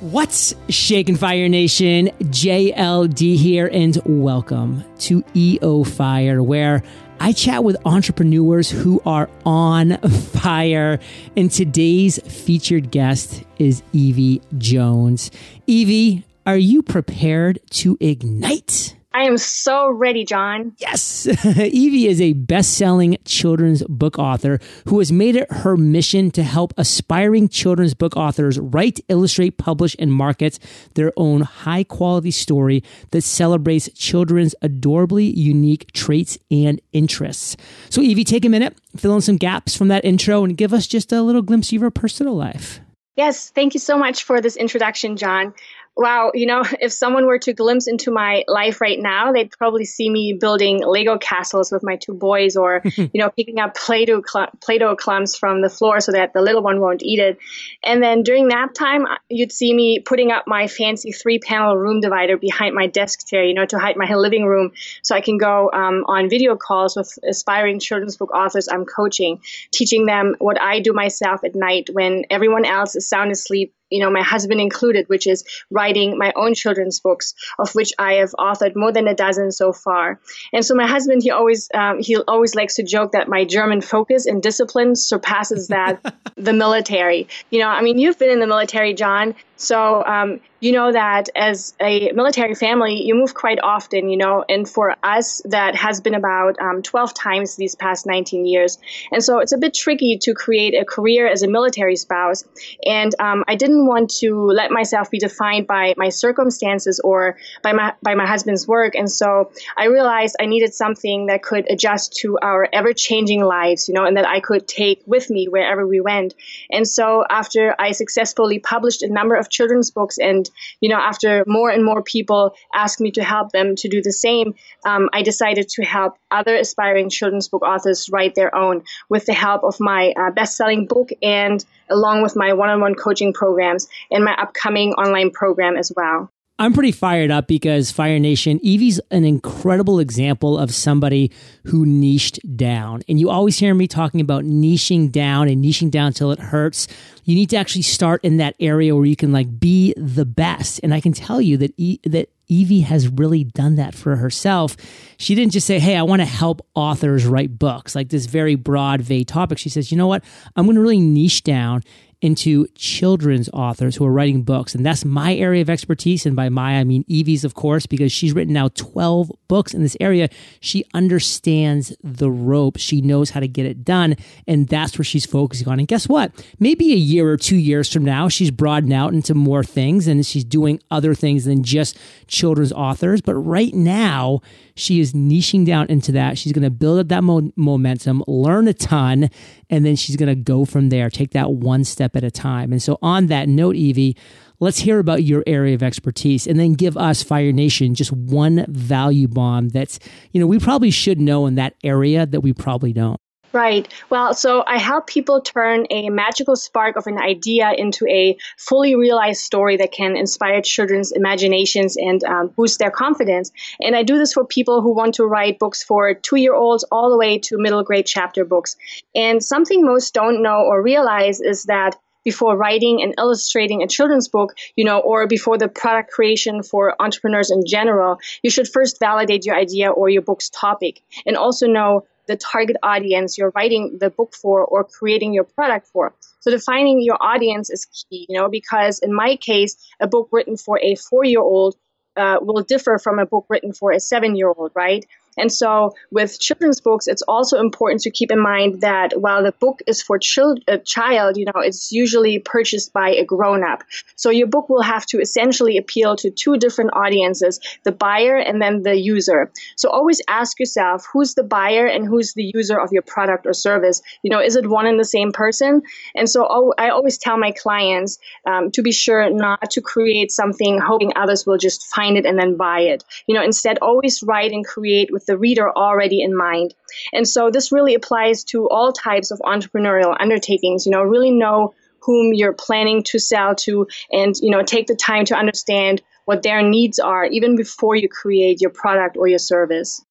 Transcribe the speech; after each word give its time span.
What's 0.00 0.54
shaking 0.68 1.16
Fire 1.16 1.48
Nation? 1.48 2.08
JLD 2.20 3.36
here, 3.36 3.66
and 3.72 3.98
welcome 4.04 4.84
to 4.98 5.24
EO 5.34 5.84
Fire, 5.84 6.42
where 6.42 6.82
I 7.18 7.32
chat 7.32 7.64
with 7.64 7.78
entrepreneurs 7.86 8.70
who 8.70 9.00
are 9.06 9.30
on 9.46 9.96
fire. 9.96 11.00
And 11.34 11.50
today's 11.50 12.18
featured 12.18 12.90
guest 12.90 13.42
is 13.58 13.82
Eevi 13.94 14.42
Jones. 14.58 15.30
Eevi, 15.66 16.24
are 16.44 16.58
you 16.58 16.82
prepared 16.82 17.58
to 17.70 17.96
ignite? 17.98 18.95
I 19.16 19.22
am 19.22 19.38
so 19.38 19.90
ready, 19.90 20.26
John. 20.26 20.74
Yes. 20.76 21.26
Eevi 21.26 22.04
is 22.04 22.20
a 22.20 22.34
best 22.34 22.74
selling 22.74 23.16
children's 23.24 23.82
book 23.84 24.18
author 24.18 24.60
who 24.88 24.98
has 24.98 25.10
made 25.10 25.36
it 25.36 25.50
her 25.50 25.74
mission 25.74 26.30
to 26.32 26.42
help 26.42 26.74
aspiring 26.76 27.48
children's 27.48 27.94
book 27.94 28.14
authors 28.14 28.58
write, 28.58 29.00
illustrate, 29.08 29.56
publish, 29.56 29.96
and 29.98 30.12
market 30.12 30.58
their 30.96 31.12
own 31.16 31.40
high 31.40 31.82
quality 31.82 32.30
story 32.30 32.84
that 33.12 33.22
celebrates 33.22 33.88
children's 33.94 34.54
adorably 34.60 35.24
unique 35.24 35.90
traits 35.92 36.36
and 36.50 36.78
interests. 36.92 37.56
So, 37.88 38.02
Eevi, 38.02 38.22
take 38.22 38.44
a 38.44 38.50
minute, 38.50 38.76
fill 38.98 39.14
in 39.14 39.22
some 39.22 39.38
gaps 39.38 39.74
from 39.74 39.88
that 39.88 40.04
intro, 40.04 40.44
and 40.44 40.58
give 40.58 40.74
us 40.74 40.86
just 40.86 41.10
a 41.10 41.22
little 41.22 41.40
glimpse 41.40 41.72
of 41.72 41.80
your 41.80 41.90
personal 41.90 42.36
life. 42.36 42.80
Yes, 43.16 43.48
thank 43.48 43.72
you 43.72 43.80
so 43.80 43.96
much 43.96 44.24
for 44.24 44.42
this 44.42 44.56
introduction, 44.56 45.16
John 45.16 45.54
wow, 45.96 46.30
you 46.34 46.46
know, 46.46 46.62
if 46.80 46.92
someone 46.92 47.26
were 47.26 47.38
to 47.38 47.52
glimpse 47.52 47.86
into 47.88 48.10
my 48.10 48.44
life 48.46 48.80
right 48.80 48.98
now, 49.00 49.32
they'd 49.32 49.50
probably 49.50 49.84
see 49.84 50.10
me 50.10 50.34
building 50.34 50.82
Lego 50.84 51.18
castles 51.18 51.72
with 51.72 51.82
my 51.82 51.96
two 51.96 52.14
boys 52.14 52.56
or, 52.56 52.82
you 52.96 53.10
know, 53.14 53.30
picking 53.30 53.58
up 53.58 53.74
Play-Doh, 53.74 54.22
cl- 54.26 54.50
Play-Doh 54.62 54.96
clumps 54.96 55.36
from 55.36 55.62
the 55.62 55.70
floor 55.70 56.00
so 56.00 56.12
that 56.12 56.32
the 56.32 56.42
little 56.42 56.62
one 56.62 56.80
won't 56.80 57.02
eat 57.02 57.18
it. 57.18 57.38
And 57.82 58.02
then 58.02 58.22
during 58.22 58.48
nap 58.48 58.74
time, 58.74 59.06
you'd 59.28 59.52
see 59.52 59.72
me 59.72 60.00
putting 60.00 60.30
up 60.30 60.44
my 60.46 60.66
fancy 60.66 61.12
three-panel 61.12 61.76
room 61.76 62.00
divider 62.00 62.36
behind 62.36 62.74
my 62.74 62.86
desk 62.86 63.26
chair, 63.26 63.44
you 63.44 63.54
know, 63.54 63.66
to 63.66 63.78
hide 63.78 63.96
my 63.96 64.14
living 64.14 64.44
room 64.44 64.72
so 65.02 65.14
I 65.14 65.20
can 65.20 65.38
go 65.38 65.70
um, 65.72 66.04
on 66.06 66.28
video 66.28 66.56
calls 66.56 66.96
with 66.96 67.18
aspiring 67.28 67.80
children's 67.80 68.16
book 68.16 68.32
authors 68.34 68.68
I'm 68.68 68.84
coaching, 68.84 69.40
teaching 69.72 70.06
them 70.06 70.36
what 70.38 70.60
I 70.60 70.80
do 70.80 70.92
myself 70.92 71.44
at 71.44 71.54
night 71.54 71.88
when 71.92 72.24
everyone 72.30 72.64
else 72.64 72.96
is 72.96 73.08
sound 73.08 73.30
asleep 73.30 73.72
you 73.90 74.00
know, 74.00 74.10
my 74.10 74.22
husband 74.22 74.60
included, 74.60 75.08
which 75.08 75.26
is 75.26 75.44
writing 75.70 76.18
my 76.18 76.32
own 76.36 76.54
children's 76.54 77.00
books, 77.00 77.34
of 77.58 77.74
which 77.74 77.92
I 77.98 78.14
have 78.14 78.32
authored 78.38 78.74
more 78.76 78.92
than 78.92 79.06
a 79.08 79.14
dozen 79.14 79.52
so 79.52 79.72
far. 79.72 80.20
And 80.52 80.64
so 80.64 80.74
my 80.74 80.86
husband, 80.86 81.22
he 81.22 81.30
always 81.30 81.68
um, 81.74 82.00
he 82.00 82.16
always 82.16 82.54
likes 82.54 82.74
to 82.76 82.82
joke 82.82 83.12
that 83.12 83.28
my 83.28 83.44
German 83.44 83.80
focus 83.80 84.26
and 84.26 84.42
discipline 84.42 84.96
surpasses 84.96 85.68
that 85.68 86.14
the 86.36 86.52
military. 86.52 87.28
You 87.50 87.60
know, 87.60 87.68
I 87.68 87.82
mean, 87.82 87.98
you've 87.98 88.18
been 88.18 88.30
in 88.30 88.40
the 88.40 88.46
military, 88.46 88.94
John, 88.94 89.34
so 89.56 90.04
um, 90.04 90.40
you 90.60 90.72
know 90.72 90.92
that 90.92 91.30
as 91.34 91.74
a 91.80 92.12
military 92.12 92.54
family, 92.54 93.02
you 93.02 93.14
move 93.14 93.32
quite 93.34 93.58
often, 93.62 94.10
you 94.10 94.18
know, 94.18 94.44
and 94.48 94.68
for 94.68 94.94
us, 95.02 95.40
that 95.46 95.74
has 95.74 96.00
been 96.00 96.14
about 96.14 96.60
um, 96.60 96.82
12 96.82 97.14
times 97.14 97.56
these 97.56 97.74
past 97.74 98.06
19 98.06 98.46
years. 98.46 98.78
And 99.10 99.24
so 99.24 99.38
it's 99.38 99.52
a 99.52 99.58
bit 99.58 99.72
tricky 99.74 100.18
to 100.18 100.34
create 100.34 100.74
a 100.74 100.84
career 100.84 101.26
as 101.26 101.42
a 101.42 101.48
military 101.48 101.96
spouse. 101.96 102.44
And 102.84 103.14
um, 103.18 103.44
I 103.48 103.56
didn't 103.56 103.86
want 103.86 104.10
to 104.18 104.46
let 104.46 104.70
myself 104.70 105.10
be 105.10 105.18
defined 105.18 105.66
by 105.66 105.94
my 105.96 106.10
circumstances 106.10 107.00
or 107.00 107.38
by 107.62 107.72
my, 107.72 107.94
by 108.02 108.14
my 108.14 108.26
husband's 108.26 108.68
work. 108.68 108.94
And 108.94 109.10
so 109.10 109.50
I 109.76 109.86
realized 109.86 110.36
I 110.38 110.46
needed 110.46 110.74
something 110.74 111.26
that 111.26 111.42
could 111.42 111.70
adjust 111.70 112.14
to 112.16 112.38
our 112.42 112.68
ever 112.72 112.92
changing 112.92 113.42
lives, 113.42 113.88
you 113.88 113.94
know, 113.94 114.04
and 114.04 114.16
that 114.18 114.28
I 114.28 114.40
could 114.40 114.68
take 114.68 115.02
with 115.06 115.30
me 115.30 115.46
wherever 115.48 115.86
we 115.86 116.00
went. 116.00 116.34
And 116.70 116.86
so 116.86 117.24
after 117.28 117.74
I 117.78 117.92
successfully 117.92 118.58
published 118.58 119.02
a 119.02 119.08
number 119.08 119.34
of 119.34 119.46
of 119.46 119.50
children's 119.50 119.90
books. 119.90 120.18
And, 120.18 120.45
you 120.80 120.88
know, 120.88 120.96
after 120.96 121.44
more 121.46 121.70
and 121.70 121.84
more 121.84 122.02
people 122.02 122.54
asked 122.74 123.00
me 123.00 123.10
to 123.12 123.24
help 123.24 123.52
them 123.52 123.76
to 123.76 123.88
do 123.88 124.02
the 124.02 124.12
same, 124.12 124.54
um, 124.84 125.08
I 125.12 125.22
decided 125.22 125.68
to 125.70 125.84
help 125.84 126.16
other 126.30 126.56
aspiring 126.56 127.10
children's 127.10 127.48
book 127.48 127.62
authors 127.62 128.08
write 128.10 128.34
their 128.34 128.54
own 128.54 128.82
with 129.08 129.26
the 129.26 129.34
help 129.34 129.64
of 129.64 129.80
my 129.80 130.12
uh, 130.18 130.30
best 130.30 130.56
selling 130.56 130.86
book 130.86 131.10
and 131.22 131.64
along 131.90 132.22
with 132.22 132.36
my 132.36 132.52
one 132.52 132.68
on 132.68 132.80
one 132.80 132.94
coaching 132.94 133.32
programs 133.32 133.88
and 134.10 134.24
my 134.24 134.34
upcoming 134.34 134.92
online 134.92 135.30
program 135.30 135.76
as 135.76 135.92
well. 135.94 136.30
I'm 136.58 136.72
pretty 136.72 136.92
fired 136.92 137.30
up 137.30 137.48
because 137.48 137.90
Fire 137.90 138.18
Nation, 138.18 138.58
Eevi's 138.60 138.98
an 139.10 139.26
incredible 139.26 139.98
example 139.98 140.56
of 140.56 140.74
somebody 140.74 141.30
who 141.64 141.84
niched 141.84 142.38
down. 142.56 143.02
And 143.10 143.20
you 143.20 143.28
always 143.28 143.58
hear 143.58 143.74
me 143.74 143.86
talking 143.86 144.22
about 144.22 144.44
niching 144.44 145.12
down 145.12 145.48
and 145.48 145.62
niching 145.62 145.90
down 145.90 146.14
till 146.14 146.32
it 146.32 146.38
hurts. 146.38 146.88
You 147.24 147.34
need 147.34 147.50
to 147.50 147.56
actually 147.56 147.82
start 147.82 148.24
in 148.24 148.38
that 148.38 148.56
area 148.58 148.96
where 148.96 149.04
you 149.04 149.16
can 149.16 149.32
like 149.32 149.60
be 149.60 149.92
the 149.98 150.24
best. 150.24 150.80
And 150.82 150.94
I 150.94 151.00
can 151.00 151.12
tell 151.12 151.42
you 151.42 151.58
that 151.58 151.74
e- 151.76 152.00
that 152.04 152.30
Eevi 152.48 152.84
has 152.84 153.08
really 153.08 153.44
done 153.44 153.76
that 153.76 153.94
for 153.94 154.16
herself. 154.16 154.76
She 155.18 155.34
didn't 155.34 155.52
just 155.52 155.66
say, 155.66 155.78
Hey, 155.78 155.96
I 155.96 156.02
want 156.02 156.20
to 156.20 156.26
help 156.26 156.64
authors 156.74 157.26
write 157.26 157.58
books, 157.58 157.94
like 157.94 158.08
this 158.08 158.26
very 158.26 158.54
broad, 158.54 159.02
vague 159.02 159.26
topic. 159.26 159.58
She 159.58 159.68
says, 159.68 159.90
You 159.90 159.98
know 159.98 160.06
what? 160.06 160.24
I'm 160.54 160.64
going 160.64 160.76
to 160.76 160.80
really 160.80 161.00
niche 161.00 161.42
down 161.42 161.82
into 162.22 162.66
children's 162.74 163.48
authors 163.52 163.96
who 163.96 164.04
are 164.06 164.12
writing 164.12 164.42
books. 164.42 164.74
And 164.74 164.86
that's 164.86 165.04
my 165.04 165.34
area 165.34 165.60
of 165.60 165.68
expertise. 165.68 166.24
And 166.24 166.34
by 166.34 166.48
my, 166.48 166.78
I 166.78 166.84
mean 166.84 167.04
Eevi's, 167.04 167.44
of 167.44 167.54
course, 167.54 167.86
because 167.86 168.10
she's 168.10 168.32
written 168.32 168.54
now 168.54 168.68
12 168.68 169.30
books 169.48 169.74
in 169.74 169.82
this 169.82 169.96
area. 170.00 170.28
She 170.60 170.84
understands 170.94 171.94
the 172.02 172.30
rope, 172.30 172.78
She 172.78 173.02
knows 173.02 173.30
how 173.30 173.40
to 173.40 173.48
get 173.48 173.66
it 173.66 173.84
done. 173.84 174.16
And 174.46 174.66
that's 174.66 174.98
where 174.98 175.04
she's 175.04 175.26
focusing 175.26 175.68
on. 175.68 175.78
And 175.78 175.88
guess 175.88 176.08
what? 176.08 176.32
Maybe 176.58 176.92
a 176.92 176.96
year 176.96 177.30
or 177.30 177.36
two 177.36 177.56
years 177.56 177.92
from 177.92 178.04
now, 178.04 178.28
she's 178.28 178.50
broadened 178.50 178.94
out 178.94 179.12
into 179.12 179.34
more 179.34 179.62
things 179.62 180.08
and 180.08 180.24
she's 180.24 180.44
doing 180.44 180.80
other 180.90 181.14
things 181.14 181.44
than 181.44 181.62
just 181.62 181.98
children's 182.28 182.72
authors. 182.72 183.20
But 183.20 183.34
right 183.34 183.74
now, 183.74 184.40
she 184.76 185.00
is 185.00 185.12
niching 185.14 185.66
down 185.66 185.86
into 185.88 186.12
that. 186.12 186.38
She's 186.38 186.52
going 186.52 186.62
to 186.62 186.70
build 186.70 187.00
up 187.00 187.08
that 187.08 187.24
mo- 187.24 187.50
momentum, 187.56 188.22
learn 188.28 188.68
a 188.68 188.74
ton, 188.74 189.30
and 189.70 189.84
then 189.84 189.96
she's 189.96 190.16
going 190.16 190.28
to 190.28 190.36
go 190.36 190.64
from 190.64 190.90
there, 190.90 191.10
take 191.10 191.32
that 191.32 191.52
one 191.52 191.82
step 191.82 192.14
at 192.14 192.22
a 192.22 192.30
time. 192.30 192.70
And 192.72 192.82
so, 192.82 192.98
on 193.02 193.26
that 193.26 193.48
note, 193.48 193.74
Eevi, 193.74 194.16
let's 194.60 194.78
hear 194.78 194.98
about 194.98 195.24
your 195.24 195.42
area 195.46 195.74
of 195.74 195.82
expertise 195.82 196.46
and 196.46 196.60
then 196.60 196.74
give 196.74 196.96
us, 196.96 197.22
Fire 197.22 197.52
Nation, 197.52 197.94
just 197.94 198.12
one 198.12 198.64
value 198.68 199.28
bomb 199.28 199.70
that's, 199.70 199.98
you 200.32 200.40
know, 200.40 200.46
we 200.46 200.58
probably 200.58 200.90
should 200.90 201.20
know 201.20 201.46
in 201.46 201.54
that 201.56 201.74
area 201.82 202.26
that 202.26 202.42
we 202.42 202.52
probably 202.52 202.92
don't. 202.92 203.20
Right. 203.56 203.88
Well, 204.10 204.34
so 204.34 204.64
I 204.66 204.76
help 204.76 205.06
people 205.06 205.40
turn 205.40 205.86
a 205.88 206.10
magical 206.10 206.56
spark 206.56 206.96
of 206.96 207.06
an 207.06 207.16
idea 207.16 207.72
into 207.72 208.06
a 208.06 208.36
fully 208.58 208.94
realized 208.94 209.40
story 209.40 209.78
that 209.78 209.92
can 209.92 210.14
inspire 210.14 210.60
children's 210.60 211.10
imaginations 211.10 211.96
and 211.96 212.22
um, 212.24 212.48
boost 212.48 212.78
their 212.78 212.90
confidence. 212.90 213.50
And 213.80 213.96
I 213.96 214.02
do 214.02 214.18
this 214.18 214.34
for 214.34 214.44
people 214.44 214.82
who 214.82 214.94
want 214.94 215.14
to 215.14 215.24
write 215.24 215.58
books 215.58 215.82
for 215.82 216.12
two 216.12 216.36
year 216.36 216.52
olds 216.52 216.84
all 216.92 217.08
the 217.08 217.16
way 217.16 217.38
to 217.38 217.56
middle 217.56 217.82
grade 217.82 218.04
chapter 218.04 218.44
books. 218.44 218.76
And 219.14 219.42
something 219.42 219.86
most 219.86 220.12
don't 220.12 220.42
know 220.42 220.58
or 220.58 220.82
realize 220.82 221.40
is 221.40 221.64
that 221.64 221.96
before 222.24 222.58
writing 222.58 223.02
and 223.02 223.14
illustrating 223.16 223.82
a 223.82 223.86
children's 223.86 224.28
book, 224.28 224.52
you 224.74 224.84
know, 224.84 224.98
or 224.98 225.26
before 225.26 225.56
the 225.56 225.68
product 225.68 226.10
creation 226.10 226.62
for 226.62 226.94
entrepreneurs 227.00 227.50
in 227.50 227.62
general, 227.66 228.18
you 228.42 228.50
should 228.50 228.68
first 228.68 229.00
validate 229.00 229.46
your 229.46 229.56
idea 229.56 229.90
or 229.90 230.10
your 230.10 230.20
book's 230.20 230.50
topic 230.50 231.00
and 231.24 231.38
also 231.38 231.66
know 231.66 232.04
the 232.26 232.36
target 232.36 232.76
audience 232.82 233.38
you're 233.38 233.52
writing 233.54 233.98
the 234.00 234.10
book 234.10 234.34
for 234.34 234.64
or 234.64 234.84
creating 234.84 235.32
your 235.32 235.44
product 235.44 235.86
for. 235.88 236.14
So 236.40 236.50
defining 236.50 237.02
your 237.02 237.18
audience 237.20 237.70
is 237.70 237.86
key, 237.86 238.26
you 238.28 238.36
know, 238.38 238.48
because 238.48 238.98
in 239.00 239.14
my 239.14 239.36
case, 239.36 239.76
a 240.00 240.06
book 240.06 240.28
written 240.32 240.56
for 240.56 240.78
a 240.80 240.94
four 240.96 241.24
year 241.24 241.40
old 241.40 241.76
uh, 242.16 242.38
will 242.40 242.62
differ 242.62 242.98
from 242.98 243.18
a 243.18 243.26
book 243.26 243.46
written 243.48 243.72
for 243.72 243.92
a 243.92 244.00
seven 244.00 244.36
year 244.36 244.48
old, 244.48 244.72
right? 244.74 245.04
And 245.36 245.52
so 245.52 245.94
with 246.10 246.40
children's 246.40 246.80
books, 246.80 247.06
it's 247.06 247.22
also 247.22 247.58
important 247.58 248.00
to 248.02 248.10
keep 248.10 248.30
in 248.30 248.40
mind 248.40 248.80
that 248.80 249.20
while 249.20 249.42
the 249.42 249.52
book 249.52 249.80
is 249.86 250.02
for 250.02 250.18
child, 250.18 250.60
a 250.68 250.78
child, 250.78 251.36
you 251.36 251.44
know, 251.44 251.60
it's 251.60 251.92
usually 251.92 252.38
purchased 252.38 252.92
by 252.92 253.10
a 253.10 253.24
grown 253.24 253.62
up. 253.62 253.82
So 254.16 254.30
your 254.30 254.46
book 254.46 254.68
will 254.68 254.82
have 254.82 255.06
to 255.06 255.20
essentially 255.20 255.76
appeal 255.76 256.16
to 256.16 256.30
two 256.30 256.56
different 256.56 256.92
audiences, 256.94 257.60
the 257.84 257.92
buyer 257.92 258.36
and 258.36 258.60
then 258.60 258.82
the 258.82 258.96
user. 258.96 259.50
So 259.76 259.90
always 259.90 260.22
ask 260.28 260.58
yourself, 260.58 261.06
who's 261.12 261.34
the 261.34 261.44
buyer 261.44 261.86
and 261.86 262.06
who's 262.06 262.34
the 262.34 262.50
user 262.54 262.80
of 262.80 262.92
your 262.92 263.02
product 263.02 263.46
or 263.46 263.52
service? 263.52 264.02
You 264.22 264.30
know, 264.30 264.40
is 264.40 264.56
it 264.56 264.68
one 264.68 264.86
and 264.86 264.98
the 264.98 265.04
same 265.04 265.32
person? 265.32 265.82
And 266.14 266.28
so 266.28 266.72
I 266.78 266.88
always 266.88 267.18
tell 267.18 267.38
my 267.38 267.52
clients 267.52 268.18
um, 268.46 268.70
to 268.72 268.82
be 268.82 268.92
sure 268.92 269.30
not 269.30 269.70
to 269.72 269.80
create 269.80 270.30
something 270.30 270.80
hoping 270.80 271.12
others 271.16 271.46
will 271.46 271.58
just 271.58 271.86
find 271.86 272.16
it 272.16 272.24
and 272.24 272.38
then 272.38 272.56
buy 272.56 272.80
it. 272.80 273.04
You 273.26 273.34
know, 273.34 273.42
instead 273.42 273.78
always 273.82 274.22
write 274.22 274.52
and 274.52 274.64
create 274.64 275.12
with 275.12 275.25
the 275.26 275.38
reader 275.38 275.70
already 275.70 276.22
in 276.22 276.36
mind. 276.36 276.74
And 277.12 277.26
so 277.26 277.50
this 277.50 277.72
really 277.72 277.94
applies 277.94 278.44
to 278.44 278.68
all 278.68 278.92
types 278.92 279.30
of 279.30 279.40
entrepreneurial 279.40 280.16
undertakings. 280.18 280.86
You 280.86 280.92
know, 280.92 281.02
really 281.02 281.30
know 281.30 281.74
whom 282.00 282.32
you're 282.32 282.54
planning 282.54 283.02
to 283.04 283.18
sell 283.18 283.54
to 283.56 283.86
and, 284.12 284.34
you 284.40 284.50
know, 284.50 284.62
take 284.62 284.86
the 284.86 284.94
time 284.94 285.24
to 285.26 285.34
understand 285.34 286.02
what 286.24 286.42
their 286.42 286.62
needs 286.62 286.98
are 286.98 287.24
even 287.24 287.56
before 287.56 287.96
you 287.96 288.08
create 288.08 288.60
your 288.60 288.70
product 288.70 289.16
or 289.16 289.26
your 289.26 289.38
service. 289.38 290.02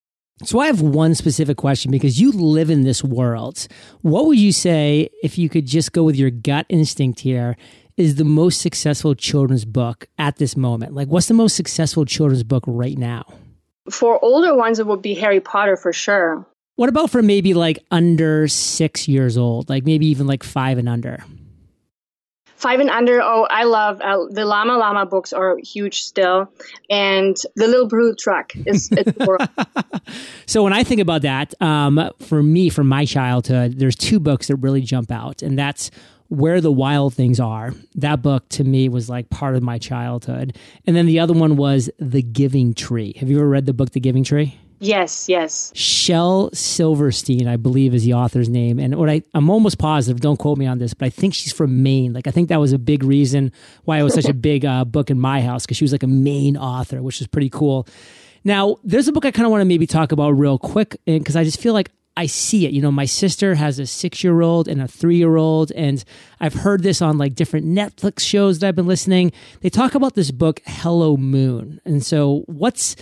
So 0.44 0.60
I 0.60 0.68
have 0.68 0.82
one 0.82 1.16
specific 1.16 1.56
question 1.56 1.92
because 1.92 2.20
you 2.20 2.32
live 2.34 2.70
in 2.70 2.82
this 2.84 3.02
world. 3.02 3.68
What 4.02 4.26
would 4.26 4.38
you 4.38 4.52
say 4.52 5.10
if 5.24 5.38
you 5.38 5.48
could 5.48 5.66
just 5.66 5.94
go 5.94 6.04
with 6.04 6.18
your 6.18 6.30
gut 6.30 6.66
instinct 6.68 7.22
here 7.22 7.56
is 7.96 8.16
the 8.16 8.26
most 8.26 8.60
successful 8.60 9.16
children's 9.16 9.64
book 9.64 10.08
at 10.18 10.36
this 10.36 10.58
moment? 10.58 10.94
Like, 10.94 11.08
what's 11.08 11.28
the 11.28 11.34
most 11.34 11.56
successful 11.56 12.04
children's 12.04 12.44
book 12.44 12.66
right 12.68 12.98
now? 12.98 13.24
For 13.90 14.24
older 14.24 14.56
ones, 14.56 14.80
it 14.80 14.88
would 14.88 15.02
be 15.02 15.14
Harry 15.16 15.40
Potter 15.40 15.78
for 15.78 15.94
sure. 15.94 16.46
What 16.76 16.90
about 16.90 17.10
for 17.10 17.22
maybe 17.22 17.54
like 17.54 17.80
under 17.92 18.48
six 18.48 19.08
years 19.08 19.38
old, 19.38 19.70
like 19.70 19.86
maybe 19.86 20.08
even 20.08 20.28
like 20.28 20.44
five 20.44 20.78
and 20.78 20.90
under? 20.90 21.24
Five 22.58 22.80
and 22.80 22.90
under, 22.90 23.22
oh, 23.22 23.48
I 23.50 23.66
love 23.66 24.02
uh, 24.02 24.26
the 24.30 24.46
Llama 24.46 24.78
Llama 24.78 25.06
books 25.06 25.34
are 25.34 25.58
huge 25.58 26.02
still, 26.02 26.52
and 26.90 27.36
the 27.56 27.68
Little 27.68 27.88
Blue 27.88 28.16
Truck 28.16 28.54
is. 28.66 28.90
so 30.46 30.64
when 30.64 30.74
I 30.74 30.84
think 30.84 31.00
about 31.02 31.22
that, 31.22 31.54
um, 31.62 32.10
for 32.20 32.42
me, 32.42 32.70
from 32.70 32.88
my 32.88 33.06
childhood, 33.06 33.78
there's 33.78 33.96
two 33.96 34.20
books 34.20 34.48
that 34.48 34.56
really 34.56 34.82
jump 34.82 35.12
out, 35.12 35.42
and 35.42 35.60
that's 35.60 35.92
where 36.28 36.62
the 36.62 36.72
Wild 36.72 37.14
Things 37.14 37.40
Are. 37.40 37.74
That 37.96 38.22
book 38.22 38.48
to 38.50 38.64
me 38.64 38.90
was 38.90 39.10
like 39.10 39.30
part 39.30 39.56
of 39.56 39.64
my 39.64 39.78
childhood. 39.78 40.58
And 40.86 40.96
then 40.96 41.06
the 41.06 41.20
other 41.20 41.34
one 41.34 41.56
was 41.56 41.90
The 42.00 42.22
Giving 42.22 42.74
Tree. 42.74 43.14
Have 43.20 43.30
you 43.30 43.38
ever 43.38 43.48
read 43.48 43.66
the 43.66 43.74
book 43.74 43.92
The 43.92 44.00
Giving 44.00 44.24
Tree? 44.24 44.58
Yes, 44.80 45.30
yes. 45.30 45.72
Shel 45.74 46.50
Silverstein, 46.54 47.48
I 47.48 47.56
believe, 47.56 47.94
is 47.94 48.04
the 48.04 48.14
author's 48.14 48.50
name. 48.50 48.78
And 48.78 48.96
what 48.96 49.10
I, 49.10 49.22
I'm 49.34 49.50
almost 49.50 49.78
positive, 49.78 50.20
don't 50.20 50.38
quote 50.38 50.58
me 50.58 50.66
on 50.66 50.80
this, 50.80 50.94
but 50.94 51.06
I 51.06 51.10
think 51.10 51.34
she's 51.34 51.54
from 51.54 51.82
Maine. 51.82 52.14
Like, 52.14 52.28
I 52.28 52.32
think 52.32 52.50
that 52.50 52.60
was 52.60 52.74
a 52.74 52.78
big 52.78 53.04
reason 53.04 53.52
why 53.86 54.00
it 54.00 54.04
was 54.04 54.14
such 54.14 54.26
a 54.26 54.34
big 54.34 54.66
uh, 54.66 54.84
book 54.84 55.10
in 55.10 55.20
my 55.20 55.42
house, 55.42 55.66
because 55.66 55.78
she 55.78 55.84
was 55.84 55.92
like 55.92 56.04
a 56.04 56.08
Maine 56.08 56.58
author, 56.58 57.02
which 57.02 57.22
is 57.22 57.28
pretty 57.28 57.50
cool. 57.50 57.88
Now, 58.44 58.76
there's 58.84 59.08
a 59.08 59.14
book 59.14 59.26
I 59.26 59.32
kind 59.32 59.46
of 59.46 59.52
want 59.52 59.62
to 59.62 59.66
maybe 59.66 59.88
talk 59.88 60.12
about 60.12 60.32
real 60.32 60.60
quick, 60.60 60.98
because 61.06 61.36
I 61.36 61.44
just 61.44 61.60
feel 61.60 61.74
like 61.74 61.90
I 62.18 62.28
see 62.28 62.66
it. 62.66 62.72
You 62.72 62.82
know, 62.82 62.92
my 62.92 63.06
sister 63.06 63.56
has 63.56 63.78
a 63.78 63.86
six 63.86 64.24
year 64.24 64.42
old 64.42 64.68
and 64.68 64.82
a 64.82 64.88
three 64.88 65.18
year 65.18 65.36
old, 65.36 65.72
and 65.74 66.04
I've 66.40 66.54
heard 66.54 66.82
this 66.82 67.02
on 67.02 67.18
like 67.18 67.36
different 67.36 67.66
Netflix 67.66 68.22
shows 68.22 68.60
that 68.60 68.68
I've 68.68 68.76
been 68.76 68.88
listening. 68.88 69.32
They 69.62 69.70
talk 69.70 69.96
about 69.96 70.16
this 70.16 70.32
book, 70.32 70.62
Hello 70.66 71.18
Moon. 71.18 71.82
And 71.84 72.04
so, 72.06 72.44
what's 72.48 72.96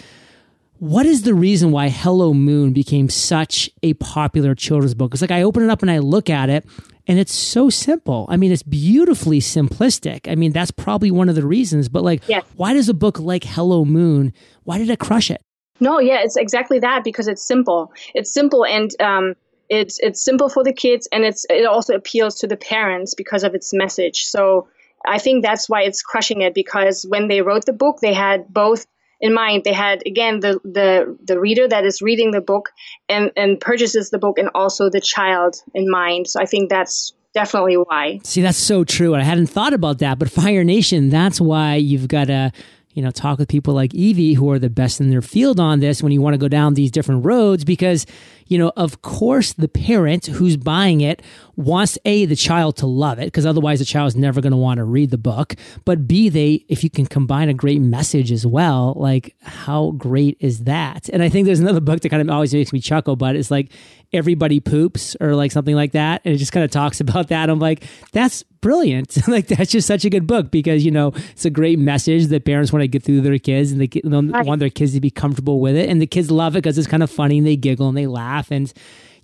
what 0.80 1.06
is 1.06 1.22
the 1.22 1.34
reason 1.34 1.72
why 1.72 1.90
Hello 1.90 2.34
Moon 2.34 2.74
became 2.74 3.08
such 3.08 3.70
a 3.84 3.94
popular 3.96 4.56
children's 4.56 4.96
book? 4.96 5.14
It's 5.14 5.22
like 5.22 5.32
I 5.32 5.44
open 5.44 5.64
it 5.64 5.70
up 5.70 5.82
and 5.82 5.92
I 5.92 6.00
look 6.00 6.30
at 6.30 6.50
it, 6.50 6.66
and 7.08 7.20
it's 7.20 7.34
so 7.34 7.70
simple. 7.70 8.26
I 8.30 8.38
mean, 8.38 8.52
it's 8.52 8.64
beautifully 8.64 9.40
simplistic. 9.40 10.30
I 10.30 10.36
mean, 10.36 10.52
that's 10.52 10.72
probably 10.72 11.12
one 11.12 11.30
of 11.30 11.36
the 11.36 11.46
reasons. 11.46 11.88
But 11.88 12.04
like, 12.04 12.28
yes. 12.28 12.44
why 12.56 12.74
does 12.74 12.90
a 12.90 12.94
book 12.94 13.20
like 13.20 13.44
Hello 13.44 13.86
Moon? 13.86 14.34
Why 14.64 14.78
did 14.80 14.90
it 14.90 15.00
crush 15.00 15.30
it? 15.30 15.42
No, 15.80 16.00
yeah, 16.00 16.20
it's 16.22 16.38
exactly 16.38 16.80
that 16.80 17.04
because 17.04 17.28
it's 17.28 17.46
simple. 17.46 17.92
It's 18.14 18.34
simple 18.34 18.66
and 18.66 18.92
um, 19.02 19.36
it's 19.70 20.00
it's 20.00 20.24
simple 20.24 20.50
for 20.50 20.64
the 20.64 20.74
kids 20.74 21.08
and 21.12 21.24
it's 21.24 21.46
it 21.50 21.66
also 21.66 21.96
appeals 21.96 22.36
to 22.40 22.48
the 22.48 22.58
parents 22.58 23.14
because 23.16 23.44
of 23.44 23.56
its 23.56 23.74
message. 23.74 24.26
So 24.26 24.68
I 25.06 25.18
think 25.18 25.44
that's 25.44 25.68
why 25.68 25.84
it's 25.84 26.02
crushing 26.02 26.42
it 26.42 26.54
because 26.54 27.06
when 27.08 27.28
they 27.28 27.42
wrote 27.42 27.66
the 27.66 27.74
book, 27.74 28.00
they 28.02 28.14
had 28.14 28.48
both 28.48 28.86
in 29.20 29.34
mind. 29.34 29.64
They 29.64 29.74
had 29.74 30.04
again 30.06 30.42
the 30.42 30.60
the 30.64 31.18
the 31.24 31.40
reader 31.40 31.68
that 31.68 31.86
is 31.86 32.02
reading 32.02 32.32
the 32.32 32.42
book 32.42 32.70
and 33.10 33.32
and 33.36 33.60
purchases 33.60 34.10
the 34.10 34.20
book 34.20 34.38
and 34.38 34.50
also 34.54 34.90
the 34.90 35.02
child 35.02 35.56
in 35.74 35.90
mind. 35.90 36.28
So 36.28 36.40
I 36.40 36.46
think 36.46 36.70
that's 36.70 37.14
definitely 37.34 37.76
why. 37.76 38.20
See, 38.24 38.42
that's 38.42 38.58
so 38.58 38.84
true. 38.84 39.16
I 39.16 39.24
hadn't 39.24 39.48
thought 39.48 39.74
about 39.74 40.00
that, 40.00 40.20
but 40.20 40.30
Fire 40.30 40.64
Nation, 40.64 41.10
that's 41.10 41.42
why 41.42 41.76
you've 41.76 42.08
got 42.08 42.28
to 42.28 42.52
you 42.94 43.02
know, 43.02 43.12
talk 43.12 43.40
with 43.40 43.50
people 43.50 43.74
like 43.74 43.92
Eevi 43.92 44.36
who 44.36 44.50
are 44.52 44.60
the 44.60 44.70
best 44.70 45.02
in 45.02 45.10
their 45.10 45.22
field 45.22 45.60
on 45.60 45.80
this 45.80 46.04
when 46.04 46.12
you 46.12 46.22
want 46.22 46.34
to 46.34 46.38
go 46.38 46.48
down 46.48 46.74
these 46.74 46.92
different 46.92 47.26
roads 47.26 47.64
because, 47.66 48.06
you 48.54 48.60
know, 48.60 48.72
of 48.78 49.02
course 49.02 49.54
the 49.54 49.68
parent 49.68 50.28
who's 50.28 50.58
buying 50.58 51.02
it 51.02 51.24
wants 51.56 51.98
A, 52.06 52.26
the 52.26 52.36
child 52.36 52.78
to 52.78 52.86
love 52.86 53.18
it 53.18 53.26
because 53.26 53.48
otherwise 53.48 53.80
the 53.80 53.86
child's 53.86 54.16
never 54.16 54.42
going 54.42 54.52
to 54.52 54.58
want 54.58 54.78
to 54.78 54.84
read 54.84 55.10
the 55.10 55.18
book. 55.18 55.56
But 55.86 56.08
B, 56.08 56.30
they, 56.30 56.64
if 56.70 56.84
you 56.84 56.92
can 56.92 57.08
combine 57.08 57.50
a 57.50 57.54
great 57.56 57.82
message 57.82 58.32
as 58.32 58.46
well, 58.46 58.94
like 58.96 59.36
how 59.42 59.92
great 59.98 60.38
is 60.40 60.66
that? 60.66 61.10
And 61.10 61.24
I 61.24 61.30
think 61.30 61.48
there's 61.48 61.60
another 61.60 61.82
book 61.82 62.02
that 62.02 62.10
kind 62.10 62.22
of 62.22 62.30
always 62.30 62.54
makes 62.54 62.72
me 62.72 62.80
chuckle, 62.80 63.16
but 63.16 63.36
it's 63.36 63.50
like 63.50 63.72
everybody 64.14 64.60
poops 64.60 65.18
or 65.20 65.36
like 65.36 65.52
something 65.52 65.76
like 65.76 65.94
that. 65.94 66.22
And 66.24 66.34
it 66.34 66.38
just 66.38 66.52
kind 66.52 66.64
of 66.64 66.70
talks 66.70 67.00
about 67.02 67.30
that. 67.30 67.50
I'm 67.50 67.60
like, 67.60 67.84
that's 68.12 68.44
brilliant. 68.62 69.28
like 69.28 69.48
that's 69.48 69.72
just 69.72 69.88
such 69.88 70.06
a 70.06 70.10
good 70.10 70.26
book 70.26 70.52
because, 70.52 70.86
you 70.86 70.92
know, 70.92 71.12
it's 71.32 71.46
a 71.46 71.50
great 71.50 71.80
message 71.80 72.28
that 72.28 72.46
parents 72.46 72.72
want 72.72 72.82
to 72.82 72.88
get 72.88 73.04
through 73.04 73.22
their 73.22 73.38
kids 73.38 73.72
and 73.72 73.82
they 73.82 74.02
want 74.04 74.60
their 74.60 74.70
kids 74.70 74.94
to 74.94 75.02
be 75.02 75.12
comfortable 75.12 75.60
with 75.60 75.76
it. 75.76 75.90
And 75.90 76.02
the 76.02 76.08
kids 76.08 76.32
love 76.32 76.56
it 76.56 76.64
because 76.64 76.78
it's 76.78 76.88
kind 76.88 77.04
of 77.04 77.12
funny 77.12 77.40
and 77.40 77.48
they 77.48 77.56
giggle 77.56 77.90
and 77.90 77.98
they 77.98 78.08
laugh. 78.08 78.43
And 78.52 78.72